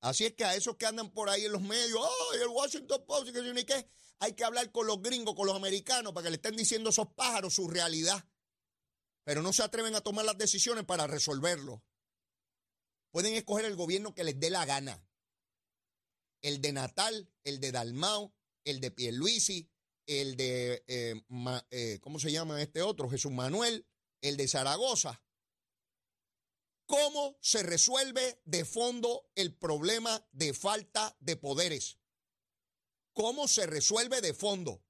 Así 0.00 0.24
es 0.26 0.34
que 0.34 0.44
a 0.44 0.54
esos 0.54 0.76
que 0.76 0.86
andan 0.86 1.10
por 1.10 1.28
ahí 1.28 1.44
en 1.44 1.52
los 1.52 1.62
medios, 1.62 2.00
¡ay, 2.32 2.40
el 2.42 2.48
Washington 2.48 3.04
Post! 3.06 3.32
que 3.32 3.42
ni 3.42 3.64
qué, 3.64 3.88
hay 4.18 4.34
que 4.34 4.44
hablar 4.44 4.70
con 4.70 4.86
los 4.86 5.02
gringos, 5.02 5.34
con 5.34 5.46
los 5.46 5.56
americanos, 5.56 6.12
para 6.12 6.24
que 6.24 6.30
le 6.30 6.36
estén 6.36 6.56
diciendo 6.56 6.88
a 6.88 6.92
esos 6.92 7.08
pájaros 7.14 7.54
su 7.54 7.68
realidad. 7.68 8.24
Pero 9.24 9.42
no 9.42 9.52
se 9.52 9.62
atreven 9.62 9.94
a 9.94 10.00
tomar 10.00 10.24
las 10.24 10.38
decisiones 10.38 10.84
para 10.84 11.06
resolverlo. 11.06 11.82
Pueden 13.10 13.34
escoger 13.34 13.64
el 13.64 13.76
gobierno 13.76 14.14
que 14.14 14.24
les 14.24 14.38
dé 14.38 14.50
la 14.50 14.64
gana. 14.64 15.02
El 16.44 16.60
de 16.60 16.74
Natal, 16.74 17.32
el 17.42 17.58
de 17.58 17.72
Dalmau, 17.72 18.34
el 18.64 18.78
de 18.78 18.90
Pierluisi, 18.90 19.70
el 20.04 20.36
de, 20.36 20.84
eh, 20.86 21.14
eh, 21.70 21.98
¿cómo 22.02 22.20
se 22.20 22.30
llama 22.30 22.60
este 22.60 22.82
otro? 22.82 23.08
Jesús 23.08 23.32
Manuel, 23.32 23.88
el 24.20 24.36
de 24.36 24.46
Zaragoza. 24.46 25.22
¿Cómo 26.84 27.38
se 27.40 27.62
resuelve 27.62 28.42
de 28.44 28.66
fondo 28.66 29.26
el 29.34 29.56
problema 29.56 30.22
de 30.32 30.52
falta 30.52 31.16
de 31.18 31.36
poderes? 31.36 31.98
¿Cómo 33.14 33.48
se 33.48 33.64
resuelve 33.64 34.20
de 34.20 34.34
fondo? 34.34 34.84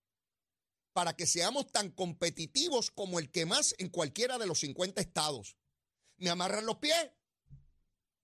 Para 0.92 1.14
que 1.14 1.24
seamos 1.24 1.70
tan 1.70 1.92
competitivos 1.92 2.90
como 2.90 3.20
el 3.20 3.30
que 3.30 3.46
más 3.46 3.76
en 3.78 3.90
cualquiera 3.90 4.38
de 4.38 4.46
los 4.46 4.58
50 4.58 5.00
estados. 5.00 5.56
Me 6.16 6.30
amarran 6.30 6.66
los 6.66 6.78
pies, 6.78 7.12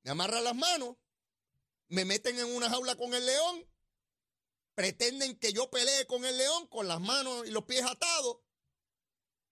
me 0.03 0.11
amarran 0.11 0.43
las 0.43 0.57
manos, 0.57 0.97
me 1.91 2.05
meten 2.05 2.39
en 2.39 2.47
una 2.47 2.69
jaula 2.69 2.97
con 2.97 3.15
el 3.15 3.25
león, 3.25 3.69
pretenden 4.75 5.39
que 5.39 5.53
yo 5.53 5.71
pelee 5.71 6.07
con 6.07 6.25
el 6.25 6.37
león 6.37 6.67
con 6.69 6.89
las 6.89 7.01
manos 7.01 7.47
y 7.47 7.51
los 7.51 7.65
pies 7.65 7.85
atados 7.85 8.39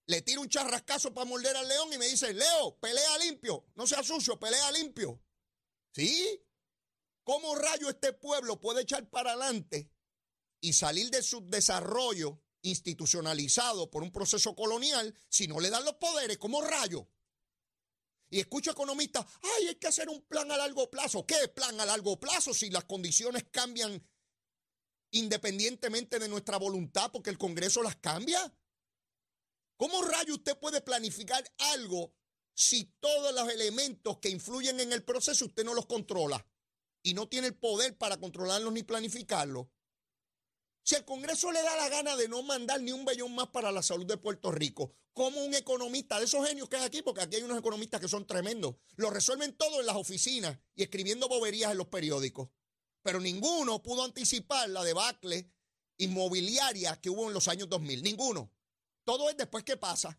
le 0.08 0.22
tiro 0.22 0.40
un 0.40 0.48
charrascazo 0.48 1.12
para 1.12 1.26
morder 1.26 1.54
al 1.54 1.68
león 1.68 1.92
y 1.92 1.98
me 1.98 2.08
dice, 2.08 2.32
Leo, 2.32 2.78
pelea 2.80 3.18
limpio, 3.18 3.66
no 3.74 3.86
sea 3.86 4.02
sucio, 4.02 4.40
pelea 4.40 4.72
limpio. 4.72 5.22
¿Sí? 5.92 6.42
¿Cómo 7.24 7.54
rayo 7.54 7.90
este 7.90 8.14
pueblo 8.14 8.58
puede 8.58 8.82
echar 8.82 9.10
para 9.10 9.32
adelante 9.32 9.92
y 10.62 10.72
salir 10.72 11.10
de 11.10 11.22
su 11.22 11.46
desarrollo 11.46 12.42
institucionalizado 12.62 13.90
por 13.90 14.02
un 14.02 14.10
proceso 14.10 14.54
colonial 14.54 15.14
si 15.28 15.46
no 15.46 15.60
le 15.60 15.68
dan 15.68 15.84
los 15.84 15.96
poderes? 15.96 16.38
¿Cómo 16.38 16.62
rayo? 16.62 17.06
Y 18.30 18.40
escucho 18.40 18.70
economistas, 18.70 19.24
ay, 19.42 19.68
hay 19.68 19.74
que 19.76 19.88
hacer 19.88 20.08
un 20.08 20.22
plan 20.22 20.50
a 20.52 20.56
largo 20.56 20.90
plazo. 20.90 21.24
¿Qué 21.26 21.48
plan 21.48 21.80
a 21.80 21.86
largo 21.86 22.20
plazo 22.20 22.52
si 22.52 22.70
las 22.70 22.84
condiciones 22.84 23.44
cambian 23.50 24.06
independientemente 25.10 26.18
de 26.18 26.28
nuestra 26.28 26.58
voluntad 26.58 27.10
porque 27.10 27.30
el 27.30 27.38
Congreso 27.38 27.82
las 27.82 27.96
cambia? 27.96 28.54
¿Cómo 29.78 30.02
rayo 30.02 30.34
usted 30.34 30.58
puede 30.58 30.80
planificar 30.80 31.42
algo 31.58 32.14
si 32.54 32.92
todos 33.00 33.32
los 33.34 33.48
elementos 33.48 34.18
que 34.18 34.28
influyen 34.28 34.80
en 34.80 34.92
el 34.92 35.04
proceso 35.04 35.46
usted 35.46 35.64
no 35.64 35.72
los 35.72 35.86
controla 35.86 36.44
y 37.02 37.14
no 37.14 37.28
tiene 37.28 37.46
el 37.46 37.56
poder 37.56 37.96
para 37.96 38.18
controlarlos 38.18 38.72
ni 38.72 38.82
planificarlos? 38.82 39.68
Si 40.88 40.94
el 40.94 41.04
Congreso 41.04 41.52
le 41.52 41.60
da 41.60 41.76
la 41.76 41.90
gana 41.90 42.16
de 42.16 42.28
no 42.28 42.42
mandar 42.42 42.80
ni 42.80 42.92
un 42.92 43.04
bellón 43.04 43.34
más 43.34 43.48
para 43.48 43.70
la 43.70 43.82
salud 43.82 44.06
de 44.06 44.16
Puerto 44.16 44.50
Rico, 44.50 44.94
como 45.12 45.44
un 45.44 45.52
economista 45.52 46.18
de 46.18 46.24
esos 46.24 46.48
genios 46.48 46.66
que 46.70 46.76
hay 46.76 46.84
aquí, 46.86 47.02
porque 47.02 47.20
aquí 47.20 47.36
hay 47.36 47.42
unos 47.42 47.58
economistas 47.58 48.00
que 48.00 48.08
son 48.08 48.26
tremendos, 48.26 48.74
lo 48.96 49.10
resuelven 49.10 49.54
todo 49.54 49.80
en 49.80 49.86
las 49.86 49.96
oficinas 49.96 50.58
y 50.74 50.82
escribiendo 50.82 51.28
boberías 51.28 51.72
en 51.72 51.76
los 51.76 51.88
periódicos. 51.88 52.48
Pero 53.02 53.20
ninguno 53.20 53.82
pudo 53.82 54.02
anticipar 54.02 54.70
la 54.70 54.82
debacle 54.82 55.52
inmobiliaria 55.98 56.98
que 56.98 57.10
hubo 57.10 57.28
en 57.28 57.34
los 57.34 57.48
años 57.48 57.68
2000. 57.68 58.02
Ninguno. 58.02 58.50
Todo 59.04 59.28
es 59.28 59.36
después 59.36 59.64
que 59.64 59.76
pasa. 59.76 60.18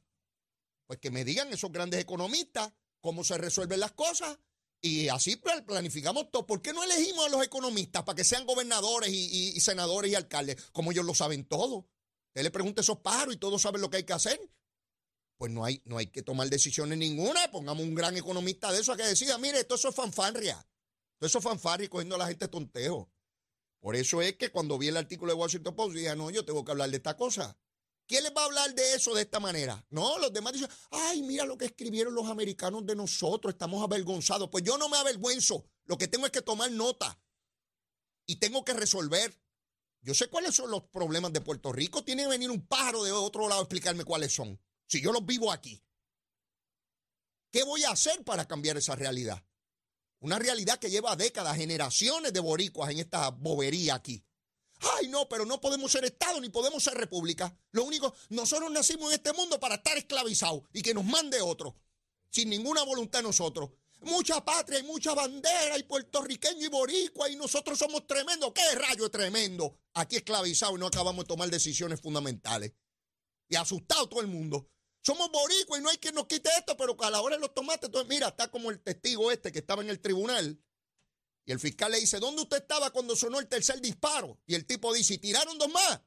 Pues 0.85 0.99
que 0.99 1.09
me 1.09 1.25
digan 1.25 1.51
esos 1.51 1.71
grandes 1.71 1.99
economistas 1.99 2.71
cómo 3.01 3.23
se 3.23 3.39
resuelven 3.39 3.79
las 3.79 3.93
cosas 3.93 4.37
y 4.81 5.09
así 5.09 5.35
planificamos 5.65 6.31
todo. 6.31 6.45
¿Por 6.45 6.61
qué 6.61 6.71
no 6.71 6.83
elegimos 6.83 7.25
a 7.25 7.29
los 7.29 7.43
economistas 7.43 8.03
para 8.03 8.15
que 8.15 8.23
sean 8.23 8.45
gobernadores 8.45 9.09
y, 9.11 9.59
senadores 9.59 10.11
y 10.11 10.15
alcaldes? 10.15 10.55
Como 10.71 10.91
ellos 10.91 11.05
lo 11.05 11.13
saben 11.13 11.45
todo. 11.45 11.89
Usted 12.27 12.43
le 12.43 12.51
pregunta 12.51 12.81
a 12.81 12.83
esos 12.83 12.99
pájaros 12.99 13.35
y 13.35 13.37
todos 13.37 13.61
saben 13.61 13.81
lo 13.81 13.89
que 13.89 13.97
hay 13.97 14.03
que 14.03 14.13
hacer. 14.13 14.39
Pues 15.37 15.51
no 15.51 15.65
hay, 15.65 15.81
no 15.85 15.97
hay 15.97 16.07
que 16.07 16.21
tomar 16.21 16.49
decisiones 16.49 16.97
ninguna. 16.97 17.51
Pongamos 17.51 17.83
un 17.83 17.95
gran 17.95 18.15
economista 18.15 18.71
de 18.71 18.79
eso 18.79 18.93
a 18.93 18.97
que 18.97 19.03
decida, 19.03 19.37
mire, 19.37 19.63
todo 19.65 19.77
eso 19.77 19.89
es 19.89 19.95
fanfarria. 19.95 20.65
Todo 21.17 21.27
eso 21.27 21.39
es 21.39 21.43
fanfarria 21.43 21.89
cogiendo 21.89 22.15
a 22.15 22.19
la 22.19 22.27
gente 22.27 22.47
tontejo. 22.47 23.11
Por 23.79 23.95
eso 23.95 24.21
es 24.21 24.35
que 24.35 24.49
cuando 24.49 24.77
vi 24.77 24.87
el 24.87 24.97
artículo 24.97 25.33
de 25.33 25.39
Washington 25.39 25.75
Post, 25.75 25.95
dije, 25.95 26.15
no, 26.15 26.29
yo 26.29 26.45
tengo 26.45 26.63
que 26.63 26.71
hablar 26.71 26.89
de 26.89 26.97
esta 26.97 27.17
cosa. 27.17 27.57
¿Quién 28.09 28.23
les 28.23 28.33
va 28.35 28.41
a 28.41 28.45
hablar 28.45 28.73
de 28.73 28.95
eso 28.95 29.13
de 29.13 29.21
esta 29.21 29.39
manera? 29.39 29.85
No, 29.91 30.17
los 30.17 30.33
demás 30.33 30.53
dicen, 30.53 30.67
ay, 30.89 31.21
mira 31.21 31.45
lo 31.45 31.59
que 31.59 31.65
escribieron 31.65 32.15
los 32.15 32.27
americanos 32.27 32.83
de 32.83 32.95
nosotros, 32.95 33.53
estamos 33.53 33.83
avergonzados. 33.83 34.49
Pues 34.49 34.63
yo 34.63 34.79
no 34.79 34.89
me 34.89 34.97
avergüenzo, 34.97 35.69
lo 35.85 35.95
que 35.95 36.07
tengo 36.07 36.25
es 36.25 36.31
que 36.31 36.41
tomar 36.41 36.71
nota 36.71 37.21
y 38.25 38.37
tengo 38.37 38.65
que 38.65 38.73
resolver. 38.73 39.39
Yo 40.01 40.15
sé 40.15 40.27
cuáles 40.27 40.55
son 40.55 40.71
los 40.71 40.85
problemas 40.85 41.31
de 41.33 41.41
Puerto 41.41 41.71
Rico, 41.71 42.03
tiene 42.03 42.23
que 42.23 42.29
venir 42.29 42.49
un 42.49 42.65
pájaro 42.65 43.03
de 43.03 43.11
otro 43.11 43.47
lado 43.47 43.61
a 43.61 43.65
explicarme 43.65 44.03
cuáles 44.03 44.33
son, 44.33 44.59
si 44.87 45.01
yo 45.01 45.11
los 45.11 45.23
vivo 45.23 45.51
aquí. 45.51 45.79
¿Qué 47.51 47.61
voy 47.61 47.83
a 47.83 47.91
hacer 47.91 48.23
para 48.23 48.47
cambiar 48.47 48.75
esa 48.77 48.95
realidad? 48.95 49.45
Una 50.19 50.39
realidad 50.39 50.79
que 50.79 50.89
lleva 50.89 51.15
décadas, 51.15 51.57
generaciones 51.57 52.33
de 52.33 52.39
boricuas 52.39 52.89
en 52.89 52.97
esta 52.97 53.29
bobería 53.29 53.93
aquí. 53.93 54.25
Ay, 54.79 55.07
no, 55.09 55.27
pero 55.27 55.45
no 55.45 55.59
podemos 55.59 55.91
ser 55.91 56.05
Estado 56.05 56.39
ni 56.39 56.49
podemos 56.49 56.83
ser 56.83 56.93
República. 56.93 57.55
Lo 57.71 57.83
único, 57.83 58.13
nosotros 58.29 58.71
nacimos 58.71 59.09
en 59.09 59.15
este 59.15 59.33
mundo 59.33 59.59
para 59.59 59.75
estar 59.75 59.97
esclavizados 59.97 60.63
y 60.73 60.81
que 60.81 60.93
nos 60.93 61.03
mande 61.03 61.41
otro, 61.41 61.75
sin 62.29 62.49
ninguna 62.49 62.83
voluntad 62.83 63.21
nosotros. 63.21 63.71
Mucha 64.01 64.43
patria 64.45 64.79
y 64.79 64.83
mucha 64.83 65.13
bandera 65.13 65.77
y 65.77 65.83
puertorriqueño 65.83 66.65
y 66.65 66.69
boricua 66.69 67.29
y 67.29 67.35
nosotros 67.35 67.77
somos 67.77 68.07
tremendos. 68.07 68.53
¿Qué 68.53 68.75
rayo 68.75 69.05
es 69.05 69.11
tremendo? 69.11 69.77
Aquí 69.93 70.15
esclavizados 70.15 70.77
y 70.77 70.79
no 70.79 70.87
acabamos 70.87 71.25
de 71.25 71.27
tomar 71.27 71.49
decisiones 71.49 71.99
fundamentales. 71.99 72.71
Y 73.49 73.57
asustado 73.57 74.07
todo 74.07 74.21
el 74.21 74.27
mundo. 74.27 74.69
Somos 75.01 75.29
boricua 75.31 75.77
y 75.77 75.81
no 75.81 75.89
hay 75.89 75.97
quien 75.97 76.15
nos 76.15 76.27
quite 76.27 76.49
esto, 76.57 76.77
pero 76.77 76.95
a 77.01 77.09
la 77.09 77.21
hora 77.21 77.35
de 77.35 77.41
los 77.41 77.53
tomates, 77.53 77.87
entonces 77.87 78.07
mira, 78.07 78.29
está 78.29 78.49
como 78.49 78.69
el 78.69 78.79
testigo 78.79 79.31
este 79.31 79.51
que 79.51 79.59
estaba 79.59 79.81
en 79.81 79.89
el 79.89 79.99
tribunal 79.99 80.61
y 81.49 81.51
el 81.51 81.59
fiscal 81.59 81.91
le 81.91 81.99
dice, 81.99 82.19
¿dónde 82.19 82.43
usted 82.43 82.57
estaba 82.57 82.91
cuando 82.91 83.15
sonó 83.15 83.39
el 83.39 83.47
tercer 83.47 83.81
disparo? 83.81 84.39
Y 84.45 84.53
el 84.53 84.67
tipo 84.67 84.93
dice, 84.93 85.15
¿y 85.15 85.17
tiraron 85.17 85.57
dos 85.57 85.69
más? 85.71 85.99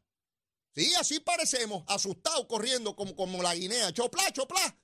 Sí, 0.72 0.94
así 0.94 1.18
parecemos, 1.18 1.82
asustados, 1.88 2.46
corriendo 2.46 2.94
como, 2.94 3.16
como 3.16 3.42
la 3.42 3.52
guinea, 3.52 3.92
chopla, 3.92 4.32
chopla, 4.32 4.80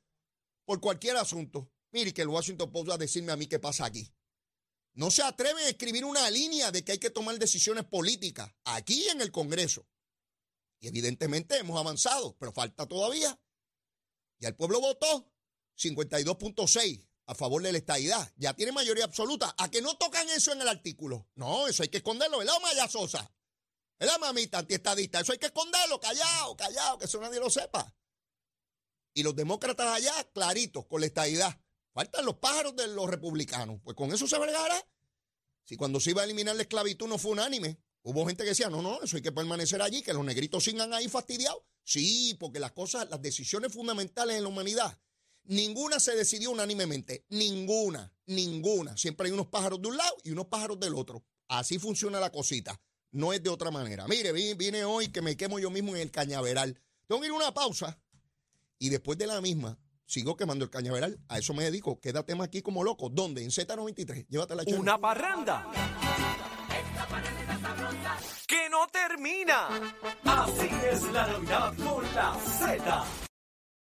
por 0.65 0.81
cualquier 0.81 1.17
asunto. 1.17 1.71
Mire 1.93 2.13
que 2.13 2.23
el 2.23 2.29
Washington 2.29 2.73
Post 2.73 2.91
va 2.91 2.95
a 2.95 2.99
decirme 2.99 3.31
a 3.31 3.37
mí 3.37 3.47
qué 3.47 3.61
pasa 3.61 3.85
aquí. 3.85 4.13
No 4.95 5.13
se 5.13 5.23
atreven 5.23 5.65
a 5.65 5.69
escribir 5.69 6.05
una 6.05 6.29
línea 6.29 6.73
de 6.73 6.83
que 6.83 6.91
hay 6.91 6.99
que 6.99 7.11
tomar 7.11 7.39
decisiones 7.39 7.85
políticas 7.85 8.53
aquí 8.65 9.07
en 9.11 9.21
el 9.21 9.31
Congreso. 9.31 9.87
Y 10.81 10.89
evidentemente 10.89 11.57
hemos 11.57 11.79
avanzado, 11.79 12.37
pero 12.37 12.53
falta 12.53 12.85
todavía. 12.85 13.41
Y 14.41 14.47
el 14.47 14.57
pueblo 14.57 14.81
votó 14.81 15.33
52.6 15.77 17.08
a 17.29 17.35
favor 17.35 17.63
de 17.63 17.71
la 17.73 17.79
estadidad. 17.79 18.33
Ya 18.37 18.55
tiene 18.55 18.73
mayoría 18.73 19.05
absoluta. 19.05 19.55
¿A 19.59 19.71
que 19.71 19.83
no 19.83 19.97
tocan 19.99 20.27
eso 20.31 20.51
en 20.53 20.63
el 20.63 20.69
artículo? 20.69 21.29
No, 21.35 21.69
eso 21.69 21.83
hay 21.83 21.91
que 21.91 21.99
esconderlo, 21.99 22.39
¿verdad, 22.39 22.55
Maya 22.63 22.89
Sosa? 22.89 23.31
¿Verdad, 24.01 24.19
mamita 24.19 24.59
antiestadista? 24.59 25.21
Eso 25.21 25.33
hay 25.33 25.39
que 25.39 25.47
esconderlo, 25.47 26.01
callado, 26.01 26.57
callado, 26.57 26.99
que 26.99 27.05
eso 27.05 27.21
nadie 27.21 27.39
lo 27.39 27.51
sepa. 27.51 27.95
Y 29.13 29.23
los 29.23 29.37
demócratas 29.37 29.89
allá, 29.89 30.13
claritos, 30.33 30.87
con 30.87 31.01
la 31.01 31.07
estadidad. 31.07 31.61
Faltan 31.93 32.25
los 32.25 32.37
pájaros 32.37 32.75
de 32.77 32.87
los 32.89 33.11
republicanos. 33.11 33.79
Pues 33.85 33.95
con 33.95 34.11
eso 34.11 34.27
se 34.27 34.39
vergara. 34.39 34.89
Si 35.65 35.77
cuando 35.77 36.01
se 36.01 36.11
iba 36.11 36.23
a 36.23 36.25
eliminar 36.25 36.57
la 36.57 36.63
esclavitud 36.63 37.09
no 37.09 37.19
fue 37.19 37.33
unánime. 37.33 37.79
Hubo 38.03 38.27
gente 38.27 38.45
que 38.45 38.51
decía, 38.51 38.71
no, 38.71 38.81
no, 38.81 39.03
eso 39.03 39.17
hay 39.17 39.23
que 39.23 39.33
permanecer 39.33 39.83
allí, 39.83 40.01
que 40.01 40.15
los 40.15 40.25
negritos 40.25 40.65
sigan 40.65 40.95
ahí 40.95 41.09
fastidiados. 41.09 41.63
Sí, 41.83 42.37
porque 42.41 42.59
las 42.59 42.73
cosas, 42.73 43.11
las 43.11 43.21
decisiones 43.21 43.71
fundamentales 43.71 44.39
en 44.39 44.45
la 44.45 44.49
humanidad 44.49 44.99
Ninguna 45.49 45.99
se 45.99 46.15
decidió 46.15 46.51
unánimemente. 46.51 47.25
Ninguna, 47.31 48.13
ninguna. 48.27 48.97
Siempre 48.99 49.27
hay 49.27 49.33
unos 49.33 49.47
pájaros 49.47 49.81
de 49.81 49.89
un 49.89 49.97
lado 49.97 50.15
y 50.23 50.31
unos 50.31 50.47
pájaros 50.47 50.79
del 50.79 50.95
otro. 50.95 51.25
Así 51.49 51.79
funciona 51.79 52.21
la 52.21 52.31
cosita. 52.31 52.79
No 53.13 53.33
es 53.33 53.43
de 53.43 53.49
otra 53.49 53.71
manera. 53.71 54.07
Mire, 54.07 54.33
vine 54.33 54.85
hoy 54.85 55.09
que 55.09 55.23
me 55.23 55.39
quemo 55.39 55.59
yo 55.59 55.71
mismo 55.71 55.97
en 55.97 56.03
el 56.03 56.11
cañaveral. 56.11 56.79
Tengo 57.07 57.23
que 57.23 57.29
ir 57.29 57.33
a 57.33 57.37
una 57.37 57.55
pausa 57.55 57.99
y 58.79 58.91
después 58.91 59.17
de 59.17 59.27
la 59.27 59.41
misma 59.41 59.79
sigo 60.05 60.37
quemando 60.37 60.67
el 60.67 60.71
cañaveral. 60.71 61.19
A 61.29 61.39
eso 61.39 61.55
me 61.55 61.65
dedico. 61.65 61.99
Quédate 61.99 62.35
más 62.35 62.49
aquí 62.49 62.61
como 62.61 62.85
loco. 62.85 63.09
¿Dónde? 63.09 63.43
En 63.43 63.49
Z93. 63.49 64.27
Llévatela. 64.29 64.65
Una 64.67 64.99
parranda. 65.01 65.67
Que 68.47 68.69
no 68.69 68.87
termina. 68.89 69.69
Así 70.25 70.69
es 70.91 71.03
la 71.05 71.27
Navidad 71.27 71.75
con 71.79 72.05
la 72.15 72.35
Z. 72.59 73.28